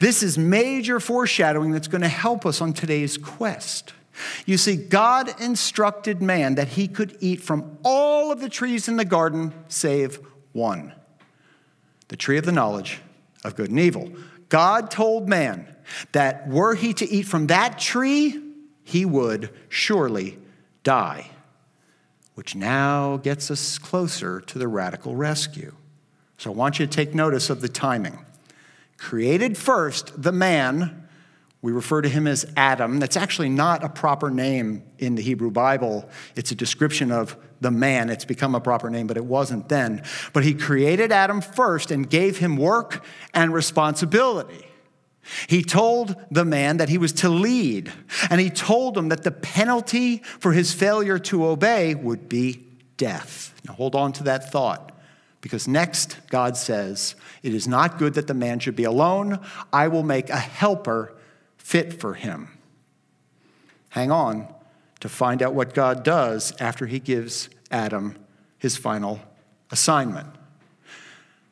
[0.00, 3.92] This is major foreshadowing that's going to help us on today's quest.
[4.44, 8.96] You see, God instructed man that he could eat from all of the trees in
[8.96, 10.20] the garden save
[10.52, 10.92] one
[12.08, 13.00] the tree of the knowledge
[13.42, 14.12] of good and evil.
[14.50, 15.66] God told man
[16.12, 18.38] that were he to eat from that tree,
[18.84, 20.38] he would surely
[20.82, 21.30] die,
[22.34, 25.72] which now gets us closer to the radical rescue.
[26.36, 28.18] So I want you to take notice of the timing.
[28.98, 31.01] Created first, the man
[31.62, 32.98] we refer to him as Adam.
[32.98, 36.08] That's actually not a proper name in the Hebrew Bible.
[36.34, 38.10] It's a description of the man.
[38.10, 40.02] It's become a proper name, but it wasn't then.
[40.32, 44.66] But he created Adam first and gave him work and responsibility.
[45.46, 47.92] He told the man that he was to lead,
[48.28, 53.54] and he told him that the penalty for his failure to obey would be death.
[53.64, 54.90] Now hold on to that thought.
[55.40, 59.38] Because next, God says, It is not good that the man should be alone.
[59.72, 61.14] I will make a helper
[61.62, 62.48] fit for him.
[63.90, 64.52] Hang on
[65.00, 68.16] to find out what God does after he gives Adam
[68.58, 69.20] his final
[69.70, 70.28] assignment.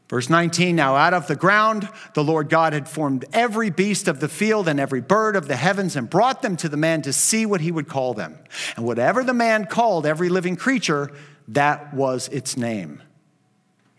[0.09, 4.21] Verse 19 Now out of the ground the Lord God had formed every beast of
[4.21, 7.13] the field and every bird of the heavens and brought them to the man to
[7.13, 8.39] see what he would call them.
[8.77, 11.13] And whatever the man called every living creature,
[11.49, 13.03] that was its name.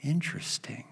[0.02, 0.84] Interesting.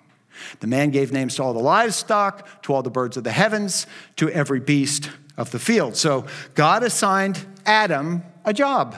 [0.60, 3.88] The man gave names to all the livestock, to all the birds of the heavens,
[4.17, 5.95] to every beast of the field.
[5.95, 6.25] So
[6.56, 8.95] God assigned Adam a job,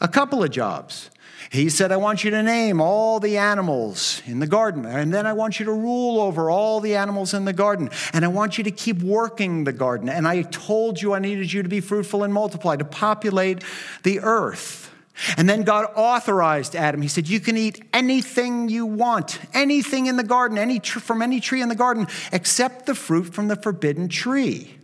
[0.00, 1.10] a couple of jobs.
[1.50, 5.26] He said, I want you to name all the animals in the garden, and then
[5.26, 8.58] I want you to rule over all the animals in the garden, and I want
[8.58, 10.08] you to keep working the garden.
[10.08, 13.62] And I told you I needed you to be fruitful and multiply, to populate
[14.02, 14.90] the earth.
[15.36, 17.02] And then God authorized Adam.
[17.02, 21.22] He said, You can eat anything you want, anything in the garden, any tr- from
[21.22, 24.76] any tree in the garden, except the fruit from the forbidden tree.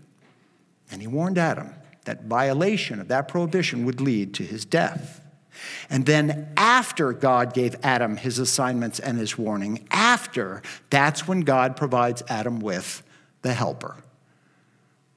[0.90, 5.20] And he warned Adam that violation of that prohibition would lead to his death.
[5.90, 11.76] And then, after God gave Adam his assignments and his warning, after, that's when God
[11.76, 13.02] provides Adam with
[13.42, 13.96] the helper.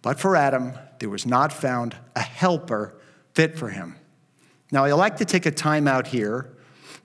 [0.01, 2.93] But for Adam, there was not found a helper
[3.33, 3.95] fit for him.
[4.71, 6.49] Now, I like to take a time out here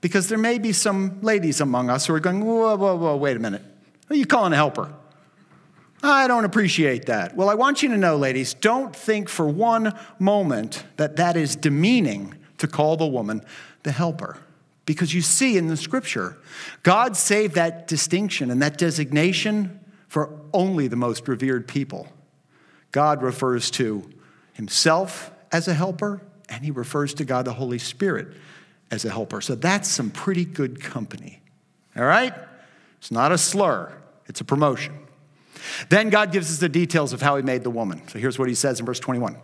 [0.01, 3.37] because there may be some ladies among us who are going, whoa, whoa, whoa, wait
[3.37, 3.61] a minute.
[4.09, 4.91] Are you calling a helper?
[6.03, 7.35] I don't appreciate that.
[7.35, 11.55] Well, I want you to know, ladies, don't think for one moment that that is
[11.55, 13.43] demeaning to call the woman
[13.83, 14.37] the helper.
[14.85, 16.37] Because you see in the scripture,
[16.81, 22.07] God saved that distinction and that designation for only the most revered people.
[22.91, 24.09] God refers to
[24.53, 26.21] himself as a helper
[26.51, 28.27] and he refers to God the Holy Spirit
[28.91, 29.41] as a helper.
[29.41, 31.41] So that's some pretty good company.
[31.95, 32.33] All right?
[32.99, 33.91] It's not a slur,
[34.27, 34.93] it's a promotion.
[35.89, 38.07] Then God gives us the details of how he made the woman.
[38.09, 39.37] So here's what he says in verse 21.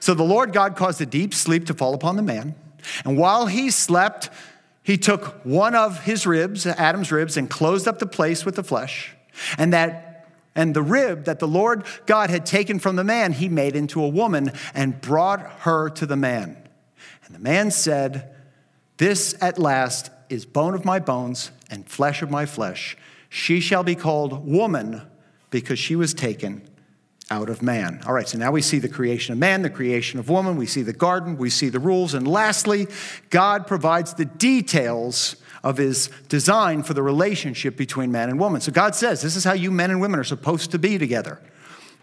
[0.00, 2.54] So the Lord God caused a deep sleep to fall upon the man,
[3.04, 4.30] and while he slept,
[4.82, 8.62] he took one of his ribs, Adam's ribs, and closed up the place with the
[8.62, 9.14] flesh.
[9.58, 10.15] And that
[10.56, 14.02] and the rib that the Lord God had taken from the man, he made into
[14.02, 16.56] a woman and brought her to the man.
[17.24, 18.34] And the man said,
[18.96, 22.96] This at last is bone of my bones and flesh of my flesh.
[23.28, 25.02] She shall be called woman
[25.50, 26.68] because she was taken
[27.30, 28.00] out of man.
[28.06, 30.66] All right, so now we see the creation of man, the creation of woman, we
[30.66, 32.86] see the garden, we see the rules, and lastly,
[33.30, 38.60] God provides the details of his design for the relationship between man and woman.
[38.60, 41.40] So God says, This is how you men and women are supposed to be together.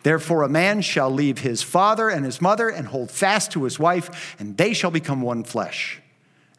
[0.03, 3.79] Therefore, a man shall leave his father and his mother and hold fast to his
[3.79, 6.01] wife, and they shall become one flesh.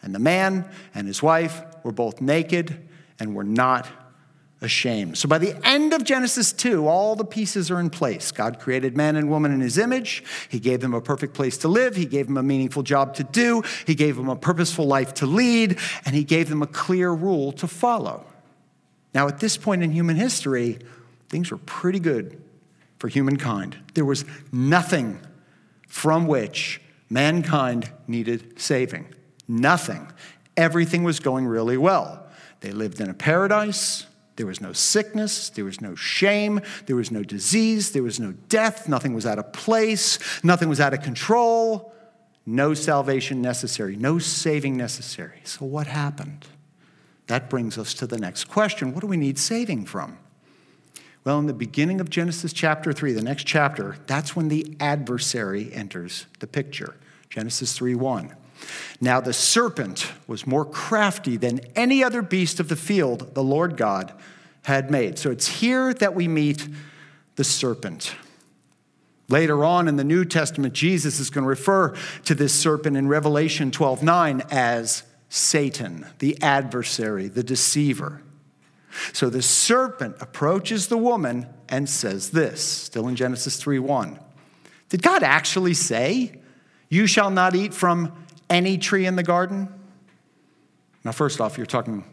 [0.01, 2.89] And the man and his wife were both naked
[3.21, 3.87] and were not
[4.65, 5.19] ashamed.
[5.19, 8.33] So by the end of Genesis 2, all the pieces are in place.
[8.33, 10.25] God created man and woman in his image.
[10.49, 11.95] He gave them a perfect place to live.
[11.95, 13.63] He gave them a meaningful job to do.
[13.87, 15.79] He gave them a purposeful life to lead.
[16.05, 18.27] And he gave them a clear rule to follow.
[19.15, 20.79] Now, at this point in human history,
[21.29, 22.43] things were pretty good
[22.99, 23.77] for humankind.
[23.95, 25.21] There was nothing
[25.89, 29.07] from which mankind needed saving.
[29.47, 30.11] Nothing.
[30.57, 32.27] Everything was going really well.
[32.61, 34.07] They lived in a paradise.
[34.37, 38.33] There was no sickness, there was no shame, there was no disease, there was no
[38.49, 41.93] death, nothing was out of place, nothing was out of control,
[42.45, 45.41] no salvation necessary, no saving necessary.
[45.45, 46.47] So, what happened?
[47.27, 50.19] That brings us to the next question what do we need saving from?
[51.25, 55.73] Well, in the beginning of Genesis chapter 3, the next chapter, that's when the adversary
[55.73, 56.97] enters the picture.
[57.31, 58.37] Genesis 3 1.
[59.01, 63.77] Now the serpent was more crafty than any other beast of the field the Lord
[63.77, 64.13] God
[64.63, 65.19] had made.
[65.19, 66.67] So it's here that we meet
[67.37, 68.15] the serpent.
[69.29, 73.09] Later on in the New Testament, Jesus is going to refer to this serpent in
[73.09, 78.23] Revelation 12 9 as Satan, the adversary, the deceiver.
[79.13, 84.19] So the serpent approaches the woman and says this, still in Genesis 3 1.
[84.91, 86.39] Did God actually say,
[86.89, 89.69] You shall not eat from any tree in the garden?
[91.05, 92.05] Now, first off, you're talking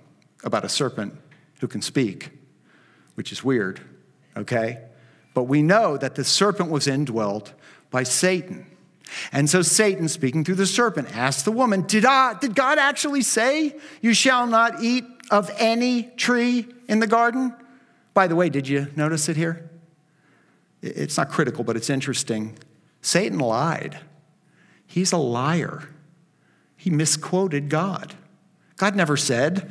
[0.44, 1.16] about a serpent
[1.60, 2.32] who can speak,
[3.16, 3.80] which is weird,
[4.36, 4.80] okay?
[5.34, 7.54] But we know that the serpent was indwelt
[7.90, 8.66] by Satan.
[9.32, 13.22] And so Satan, speaking through the serpent, asked the woman, did, I, did God actually
[13.22, 17.54] say, You shall not eat of any tree in the garden?
[18.14, 19.70] By the way, did you notice it here?
[20.82, 22.58] It's not critical, but it's interesting.
[23.02, 24.00] Satan lied.
[24.88, 25.88] He's a liar
[26.82, 28.16] he misquoted God.
[28.76, 29.70] God never said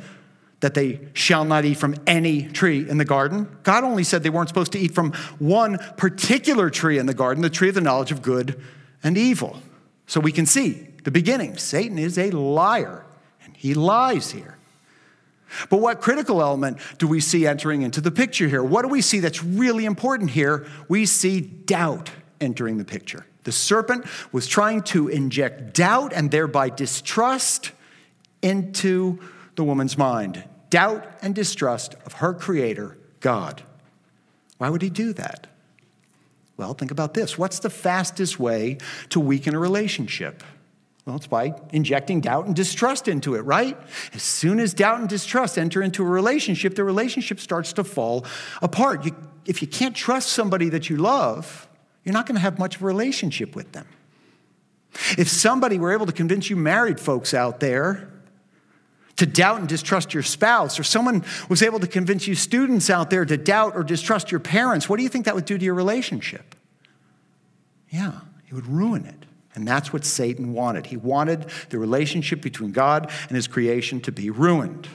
[0.61, 3.53] that they shall not eat from any tree in the garden.
[3.63, 7.41] God only said they weren't supposed to eat from one particular tree in the garden,
[7.41, 8.61] the tree of the knowledge of good
[9.03, 9.61] and evil.
[10.07, 11.57] So we can see the beginning.
[11.57, 13.03] Satan is a liar,
[13.43, 14.57] and he lies here.
[15.69, 18.63] But what critical element do we see entering into the picture here?
[18.63, 20.65] What do we see that's really important here?
[20.87, 23.25] We see doubt entering the picture.
[23.43, 27.71] The serpent was trying to inject doubt and thereby distrust
[28.41, 29.19] into
[29.55, 30.43] the woman's mind.
[30.69, 33.63] Doubt and distrust of her creator, God.
[34.57, 35.47] Why would he do that?
[36.57, 37.37] Well, think about this.
[37.37, 38.77] What's the fastest way
[39.09, 40.43] to weaken a relationship?
[41.05, 43.75] Well, it's by injecting doubt and distrust into it, right?
[44.13, 48.25] As soon as doubt and distrust enter into a relationship, the relationship starts to fall
[48.61, 49.05] apart.
[49.05, 49.15] You,
[49.47, 51.67] if you can't trust somebody that you love,
[52.03, 53.87] you're not going to have much of a relationship with them.
[55.17, 58.09] If somebody were able to convince you married folks out there
[59.17, 63.09] to doubt and distrust your spouse, or someone was able to convince you students out
[63.09, 65.63] there to doubt or distrust your parents, what do you think that would do to
[65.63, 66.55] your relationship?
[67.89, 69.25] Yeah, it would ruin it.
[69.53, 70.87] And that's what Satan wanted.
[70.87, 74.87] He wanted the relationship between God and his creation to be ruined.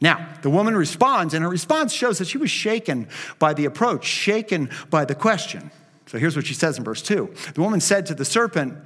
[0.00, 4.04] Now, the woman responds, and her response shows that she was shaken by the approach,
[4.04, 5.70] shaken by the question.
[6.14, 8.78] So here's what she says in verse 2 The woman said to the serpent,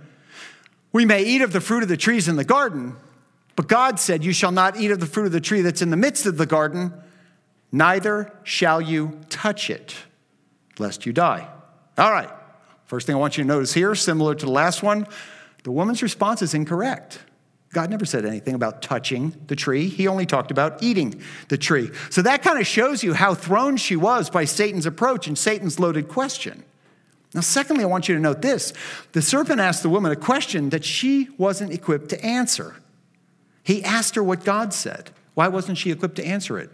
[0.94, 2.96] We may eat of the fruit of the trees in the garden,
[3.54, 5.90] but God said, You shall not eat of the fruit of the tree that's in
[5.90, 6.90] the midst of the garden,
[7.70, 9.94] neither shall you touch it,
[10.78, 11.46] lest you die.
[11.98, 12.30] All right.
[12.86, 15.06] First thing I want you to notice here, similar to the last one,
[15.64, 17.18] the woman's response is incorrect.
[17.74, 19.88] God never said anything about touching the tree.
[19.88, 21.90] He only talked about eating the tree.
[22.08, 25.78] So that kind of shows you how thrown she was by Satan's approach and Satan's
[25.78, 26.64] loaded question.
[27.38, 28.72] Now, secondly, I want you to note this
[29.12, 32.74] the serpent asked the woman a question that she wasn't equipped to answer.
[33.62, 35.12] He asked her what God said.
[35.34, 36.68] Why wasn't she equipped to answer it?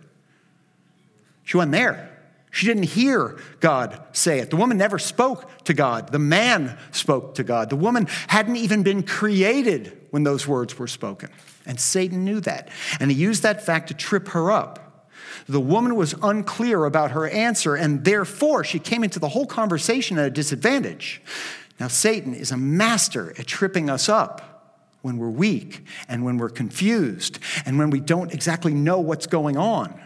[1.43, 2.19] She wasn't there.
[2.51, 4.49] She didn't hear God say it.
[4.49, 6.13] The woman never spoke to God.
[6.13, 7.69] The man spoke to God.
[7.69, 11.29] The woman hadn't even been created when those words were spoken.
[11.67, 12.71] And Satan knew that.
[13.01, 14.84] And he used that fact to trip her up.
[15.47, 20.19] The woman was unclear about her answer, and therefore she came into the whole conversation
[20.19, 21.21] at a disadvantage.
[21.79, 26.49] Now, Satan is a master at tripping us up when we're weak and when we're
[26.49, 30.01] confused and when we don't exactly know what's going on.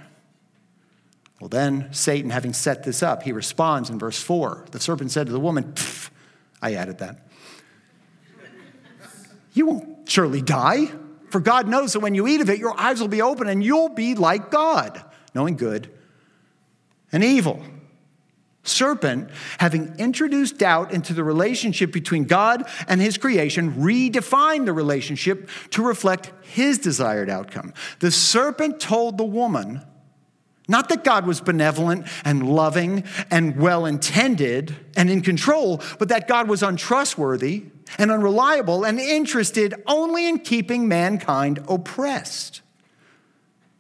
[1.41, 4.67] Well, then, Satan, having set this up, he responds in verse 4.
[4.73, 5.73] The serpent said to the woman,
[6.61, 7.29] I added that.
[9.53, 10.91] You won't surely die,
[11.31, 13.63] for God knows that when you eat of it, your eyes will be open and
[13.63, 15.05] you'll be like God
[15.35, 15.91] knowing good
[17.13, 17.63] and evil.
[18.63, 25.49] Serpent, having introduced doubt into the relationship between God and his creation, redefined the relationship
[25.71, 27.73] to reflect his desired outcome.
[28.01, 29.81] The serpent told the woman,
[30.71, 36.29] not that God was benevolent and loving and well intended and in control, but that
[36.29, 37.65] God was untrustworthy
[37.97, 42.61] and unreliable and interested only in keeping mankind oppressed.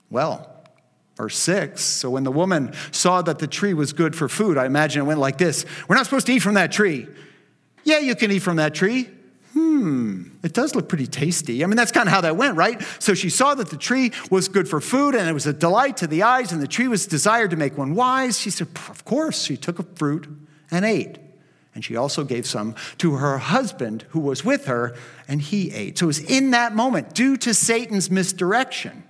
[0.08, 0.57] Well,
[1.18, 4.64] Verse 6 So when the woman saw that the tree was good for food, I
[4.64, 7.06] imagine it went like this We're not supposed to eat from that tree.
[7.84, 9.10] Yeah, you can eat from that tree.
[9.52, 11.64] Hmm, it does look pretty tasty.
[11.64, 12.80] I mean, that's kind of how that went, right?
[13.00, 15.96] So she saw that the tree was good for food and it was a delight
[15.98, 18.38] to the eyes, and the tree was desired to make one wise.
[18.38, 19.42] She said, Of course.
[19.42, 20.28] She took a fruit
[20.70, 21.18] and ate.
[21.74, 24.94] And she also gave some to her husband who was with her,
[25.26, 25.98] and he ate.
[25.98, 29.04] So it was in that moment, due to Satan's misdirection,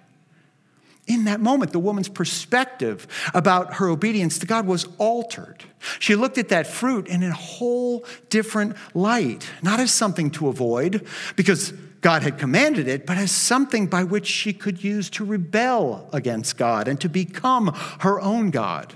[1.09, 5.65] in that moment, the woman's perspective about her obedience to God was altered.
[5.99, 11.07] She looked at that fruit in a whole different light, not as something to avoid,
[11.35, 16.09] because God had commanded it, but as something by which she could use to rebel
[16.13, 18.95] against God and to become her own God.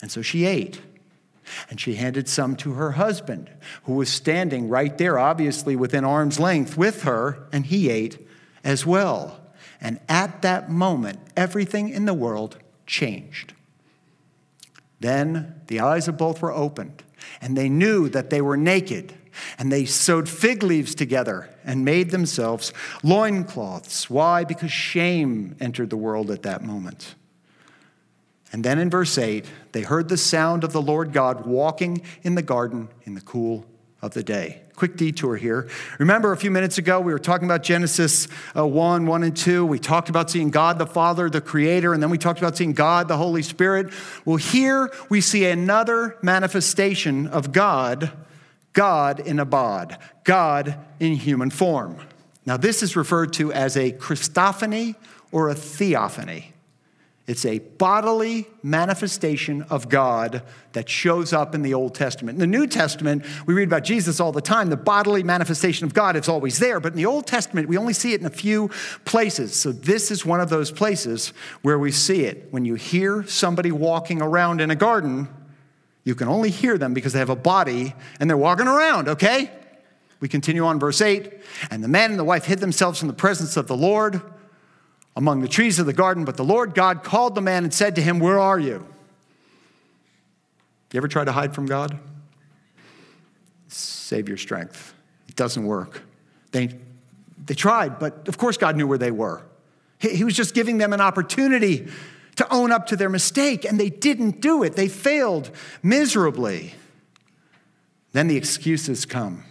[0.00, 0.80] And so she ate.
[1.70, 3.50] And she handed some to her husband,
[3.84, 8.26] who was standing right there, obviously within arm's length with her, and he ate
[8.62, 9.40] as well.
[9.80, 13.54] And at that moment, everything in the world changed.
[15.00, 17.04] Then the eyes of both were opened,
[17.40, 19.14] and they knew that they were naked.
[19.56, 22.72] And they sewed fig leaves together and made themselves
[23.04, 24.10] loincloths.
[24.10, 24.42] Why?
[24.42, 27.14] Because shame entered the world at that moment.
[28.50, 32.34] And then in verse 8, they heard the sound of the Lord God walking in
[32.34, 33.64] the garden in the cool
[34.00, 34.62] of the day.
[34.76, 35.68] Quick detour here.
[35.98, 39.66] Remember a few minutes ago, we were talking about Genesis uh, 1, 1 and 2.
[39.66, 42.74] We talked about seeing God the Father, the Creator, and then we talked about seeing
[42.74, 43.92] God the Holy Spirit.
[44.24, 48.12] Well, here we see another manifestation of God,
[48.72, 51.98] God in a bod, God in human form.
[52.46, 54.94] Now, this is referred to as a Christophany
[55.32, 56.52] or a theophany.
[57.28, 62.36] It's a bodily manifestation of God that shows up in the Old Testament.
[62.36, 64.70] In the New Testament, we read about Jesus all the time.
[64.70, 67.92] The bodily manifestation of God is always there, but in the Old Testament, we only
[67.92, 68.70] see it in a few
[69.04, 69.54] places.
[69.54, 72.48] So this is one of those places where we see it.
[72.50, 75.28] When you hear somebody walking around in a garden,
[76.04, 79.50] you can only hear them because they have a body and they're walking around, okay?
[80.20, 81.30] We continue on, verse 8.
[81.70, 84.22] And the man and the wife hid themselves from the presence of the Lord
[85.18, 87.96] among the trees of the garden, but the Lord God called the man and said
[87.96, 88.86] to him, Where are you?
[90.92, 91.98] You ever try to hide from God?
[93.66, 94.94] Save your strength.
[95.28, 96.02] It doesn't work.
[96.52, 96.70] They,
[97.44, 99.42] they tried, but of course God knew where they were.
[99.98, 101.88] He, he was just giving them an opportunity
[102.36, 104.76] to own up to their mistake, and they didn't do it.
[104.76, 105.50] They failed
[105.82, 106.74] miserably.
[108.12, 109.42] Then the excuses come.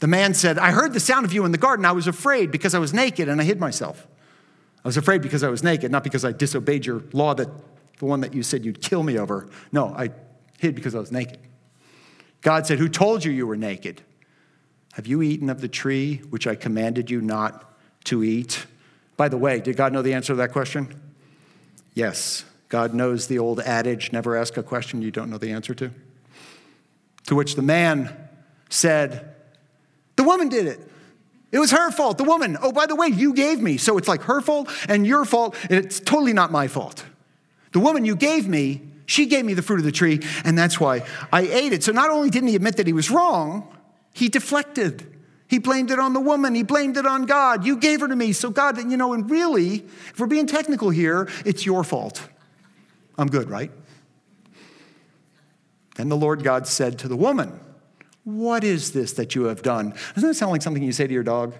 [0.00, 1.86] The man said, I heard the sound of you in the garden.
[1.86, 4.06] I was afraid because I was naked and I hid myself.
[4.86, 7.48] I was afraid because I was naked, not because I disobeyed your law that
[7.98, 9.48] the one that you said you'd kill me over.
[9.72, 10.10] No, I
[10.60, 11.40] hid because I was naked.
[12.40, 14.02] God said, Who told you you were naked?
[14.92, 18.64] Have you eaten of the tree which I commanded you not to eat?
[19.16, 20.94] By the way, did God know the answer to that question?
[21.94, 22.44] Yes.
[22.68, 25.90] God knows the old adage never ask a question you don't know the answer to.
[27.26, 28.16] To which the man
[28.70, 29.34] said,
[30.14, 30.92] The woman did it.
[31.56, 32.58] It was her fault, the woman.
[32.60, 33.78] Oh, by the way, you gave me.
[33.78, 37.02] So it's like her fault and your fault, and it's totally not my fault.
[37.72, 40.78] The woman you gave me, she gave me the fruit of the tree, and that's
[40.78, 41.82] why I ate it.
[41.82, 43.74] So not only didn't he admit that he was wrong,
[44.12, 45.10] he deflected.
[45.48, 46.54] He blamed it on the woman.
[46.54, 47.64] He blamed it on God.
[47.64, 48.34] You gave her to me.
[48.34, 49.76] So, God, you know, and really,
[50.10, 52.28] if we're being technical here, it's your fault.
[53.16, 53.70] I'm good, right?
[55.94, 57.60] Then the Lord God said to the woman,
[58.26, 59.90] what is this that you have done?
[60.14, 61.54] Doesn't that sound like something you say to your dog?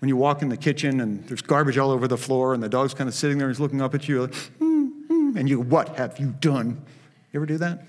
[0.00, 2.68] When you walk in the kitchen and there's garbage all over the floor and the
[2.68, 5.48] dog's kind of sitting there and he's looking up at you, like, mm, mm, and
[5.48, 6.84] you, what have you done?
[7.32, 7.84] You ever do that?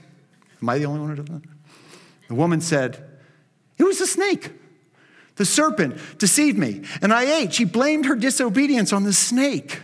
[0.61, 1.41] Am I the only one who does that?
[2.27, 3.03] The woman said,
[3.79, 4.51] It was a snake.
[5.37, 7.55] The serpent deceived me, and I ate.
[7.55, 9.81] She blamed her disobedience on the snake.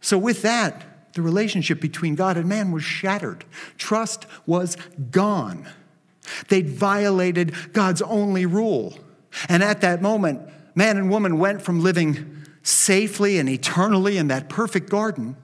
[0.00, 3.44] So, with that, the relationship between God and man was shattered.
[3.78, 4.76] Trust was
[5.12, 5.68] gone.
[6.48, 8.98] They'd violated God's only rule.
[9.48, 10.40] And at that moment,
[10.74, 15.36] man and woman went from living safely and eternally in that perfect garden,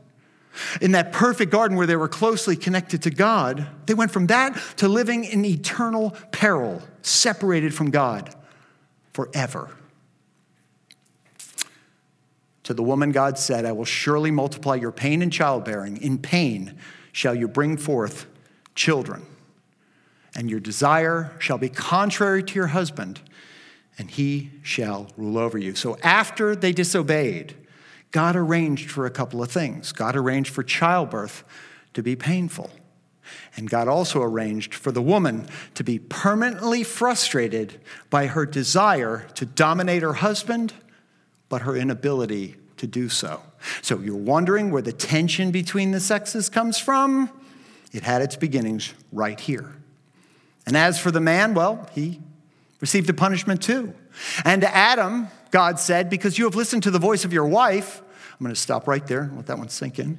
[0.80, 4.60] in that perfect garden where they were closely connected to God, they went from that
[4.76, 8.34] to living in eternal peril, separated from God
[9.12, 9.70] forever.
[12.64, 16.00] To the woman, God said, I will surely multiply your pain in childbearing.
[16.00, 16.78] In pain
[17.10, 18.26] shall you bring forth
[18.74, 19.26] children
[20.34, 23.20] and your desire shall be contrary to your husband,
[23.98, 25.74] and he shall rule over you.
[25.74, 27.54] So after they disobeyed,
[28.10, 29.92] God arranged for a couple of things.
[29.92, 31.44] God arranged for childbirth
[31.94, 32.70] to be painful.
[33.56, 37.80] And God also arranged for the woman to be permanently frustrated
[38.10, 40.74] by her desire to dominate her husband,
[41.48, 43.42] but her inability to do so.
[43.80, 47.30] So you're wondering where the tension between the sexes comes from?
[47.92, 49.76] It had its beginnings right here.
[50.66, 52.20] And as for the man, well, he
[52.80, 53.94] received a punishment too.
[54.44, 58.02] And to Adam, God said, Because you have listened to the voice of your wife,
[58.32, 60.18] I'm going to stop right there and let that one sink in.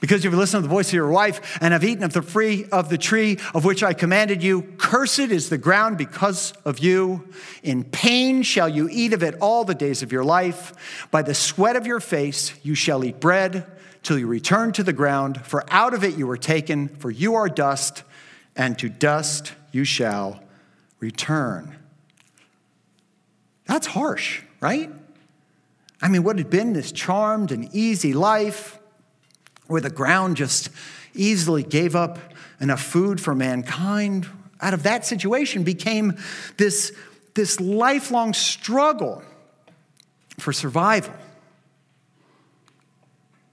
[0.00, 2.64] Because you've listened to the voice of your wife and have eaten of the free
[2.72, 7.28] of the tree of which I commanded you, cursed is the ground because of you.
[7.62, 11.06] In pain shall you eat of it all the days of your life.
[11.10, 13.66] By the sweat of your face you shall eat bread
[14.02, 17.34] till you return to the ground, for out of it you were taken, for you
[17.34, 18.02] are dust,
[18.56, 20.42] and to dust you shall
[21.00, 21.76] return.
[23.66, 24.90] That's harsh, right?
[26.02, 28.79] I mean, what had been this charmed and easy life?
[29.70, 30.68] Where the ground just
[31.14, 32.18] easily gave up
[32.60, 34.28] enough food for mankind,
[34.60, 36.16] out of that situation became
[36.56, 36.92] this,
[37.34, 39.22] this lifelong struggle
[40.38, 41.14] for survival.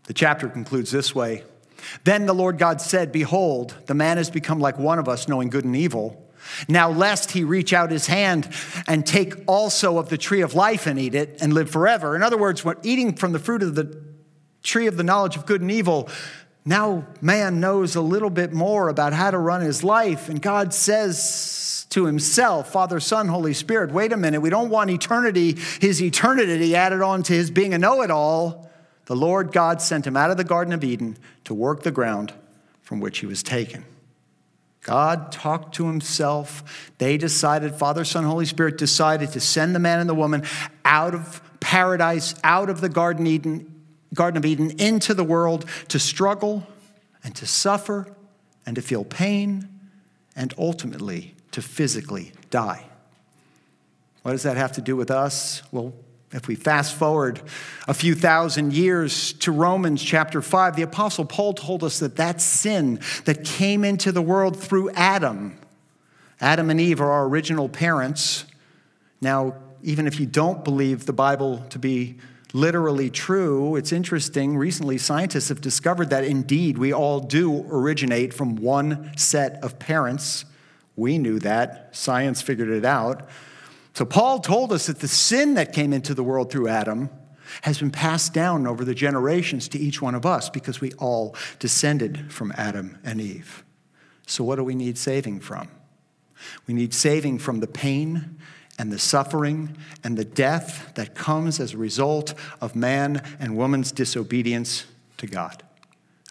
[0.06, 1.44] The chapter concludes this way
[2.04, 5.50] Then the Lord God said, Behold, the man has become like one of us, knowing
[5.50, 6.24] good and evil.
[6.70, 8.50] Now, lest he reach out his hand
[8.88, 12.16] and take also of the tree of life and eat it and live forever.
[12.16, 14.07] In other words, what eating from the fruit of the
[14.68, 16.10] tree of the knowledge of good and evil,
[16.66, 20.28] now man knows a little bit more about how to run his life.
[20.28, 24.90] And God says to himself, Father, Son, Holy Spirit, wait a minute, we don't want
[24.90, 28.70] eternity, his eternity added on to his being a know it all.
[29.06, 32.34] The Lord God sent him out of the Garden of Eden to work the ground
[32.82, 33.86] from which he was taken.
[34.82, 36.92] God talked to himself.
[36.98, 40.44] They decided, Father, Son, Holy Spirit decided to send the man and the woman
[40.84, 43.77] out of paradise, out of the Garden Eden,
[44.14, 46.66] Garden of Eden into the world to struggle
[47.24, 48.08] and to suffer
[48.66, 49.68] and to feel pain
[50.36, 52.86] and ultimately to physically die.
[54.22, 55.64] What does that have to do with us?
[55.72, 55.94] Well,
[56.34, 57.42] if we fast forward
[57.88, 62.42] a few thousand years to Romans chapter 5, the Apostle Paul told us that that
[62.42, 65.58] sin that came into the world through Adam,
[66.42, 68.46] Adam and Eve are our original parents.
[69.22, 72.18] Now, even if you don't believe the Bible to be
[72.58, 73.76] literally true.
[73.76, 74.58] It's interesting.
[74.58, 80.46] Recently, scientists have discovered that indeed we all do originate from one set of parents.
[80.96, 81.96] We knew that.
[81.96, 83.30] Science figured it out.
[83.94, 87.10] So, Paul told us that the sin that came into the world through Adam
[87.62, 91.36] has been passed down over the generations to each one of us because we all
[91.60, 93.64] descended from Adam and Eve.
[94.26, 95.70] So, what do we need saving from?
[96.68, 98.38] We need saving from the pain
[98.78, 103.92] and the suffering and the death that comes as a result of man and woman's
[103.92, 104.86] disobedience
[105.18, 105.64] to God.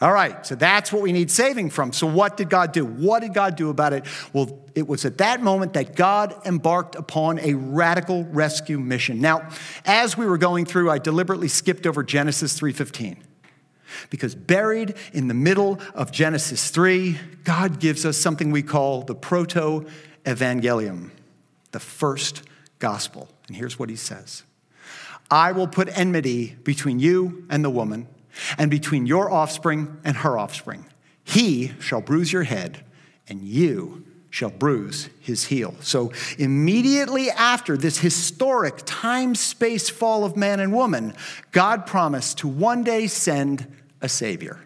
[0.03, 1.91] All right, so that's what we need saving from.
[1.91, 2.85] So, what did God do?
[2.85, 4.05] What did God do about it?
[4.35, 9.23] Well, it was at that moment that God embarked upon a radical rescue mission.
[9.23, 9.49] Now,
[9.87, 13.17] as we were going through, I deliberately skipped over Genesis 3:15.
[14.11, 19.15] Because buried in the middle of Genesis 3, God gives us something we call the
[19.15, 19.87] proto
[20.27, 21.11] evangelium
[21.77, 22.43] the first
[22.79, 23.29] gospel.
[23.49, 24.45] And here's what he says
[25.31, 28.09] I will put enmity between you and the woman,
[28.57, 30.87] and between your offspring and her offspring.
[31.23, 32.83] He shall bruise your head,
[33.29, 35.75] and you shall bruise his heel.
[35.81, 41.13] So, immediately after this historic time space fall of man and woman,
[41.53, 43.71] God promised to one day send
[44.01, 44.61] a Savior.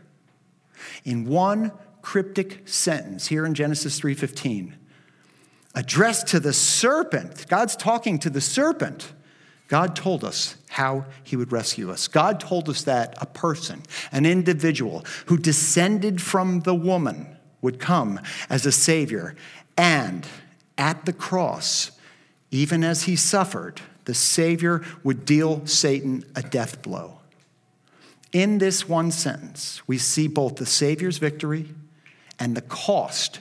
[1.04, 4.74] In one cryptic sentence here in Genesis 3:15,
[5.74, 7.46] addressed to the serpent.
[7.48, 9.12] God's talking to the serpent.
[9.68, 12.08] God told us how he would rescue us.
[12.08, 18.18] God told us that a person, an individual who descended from the woman, would come
[18.48, 19.36] as a savior.
[19.76, 20.26] And
[20.76, 21.92] at the cross,
[22.50, 27.18] even as he suffered, the Savior would deal Satan a death blow.
[28.32, 31.74] In this one sentence, we see both the Savior's victory
[32.38, 33.40] and the cost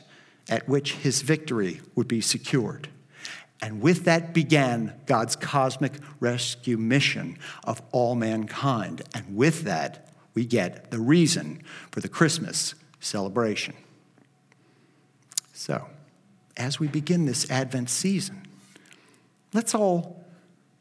[0.50, 2.90] at which his victory would be secured.
[3.62, 9.02] And with that began God's cosmic rescue mission of all mankind.
[9.14, 13.76] And with that, we get the reason for the Christmas celebration.
[15.54, 15.88] So,
[16.56, 18.44] as we begin this Advent season,
[19.54, 20.24] let's all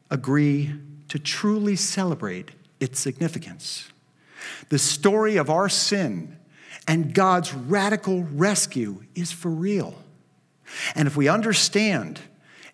[0.09, 0.73] agree
[1.09, 3.89] to truly celebrate its significance.
[4.69, 6.38] The story of our sin
[6.89, 9.93] and God's radical rescue is for real.
[10.95, 12.19] And if we understand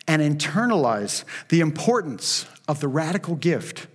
[0.08, 3.86] and internalize the importance of the radical gift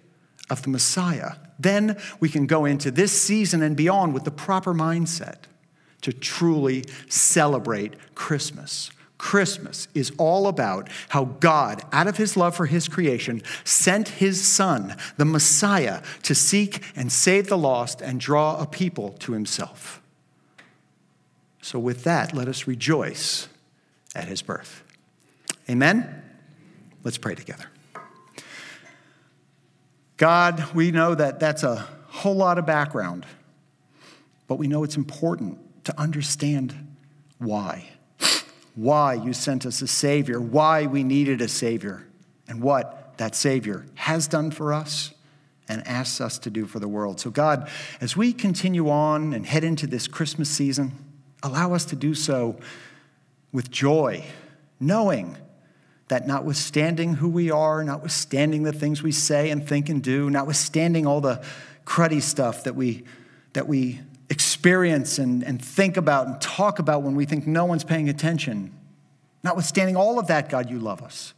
[0.47, 4.75] of the Messiah, then we can go into this season and beyond with the proper
[4.75, 5.37] mindset
[6.01, 12.67] to truly celebrate Christmas, Christmas is all about how God, out of his love for
[12.67, 18.59] his creation, sent his son, the Messiah, to seek and save the lost and draw
[18.59, 20.00] a people to himself.
[21.61, 23.47] So, with that, let us rejoice
[24.15, 24.83] at his birth.
[25.69, 26.23] Amen?
[27.03, 27.65] Let's pray together.
[30.17, 33.25] God, we know that that's a whole lot of background,
[34.47, 36.95] but we know it's important to understand
[37.37, 37.89] why
[38.75, 42.07] why you sent us a Savior, why we needed a Savior,
[42.47, 45.13] and what that Savior has done for us
[45.67, 47.19] and asks us to do for the world.
[47.19, 50.93] So, God, as we continue on and head into this Christmas season,
[51.43, 52.59] allow us to do so
[53.51, 54.23] with joy,
[54.79, 55.37] knowing
[56.07, 61.07] that notwithstanding who we are, notwithstanding the things we say and think and do, notwithstanding
[61.07, 61.43] all the
[61.85, 63.03] cruddy stuff that we,
[63.53, 67.83] that we experience and, and think about and talk about when we think no one's
[67.83, 68.73] paying attention.
[69.43, 71.33] Notwithstanding all of that, God, you love us.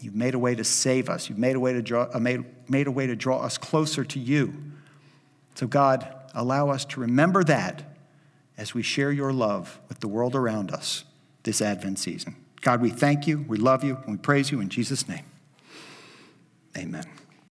[0.00, 1.28] You've made a way to save us.
[1.28, 4.04] You've made a way to draw, uh, made, made a way to draw us closer
[4.04, 4.54] to you.
[5.56, 7.89] So, God, allow us to remember that
[8.60, 11.04] as we share your love with the world around us
[11.44, 12.36] this Advent season.
[12.60, 15.24] God, we thank you, we love you, and we praise you in Jesus' name.
[16.76, 17.06] Amen.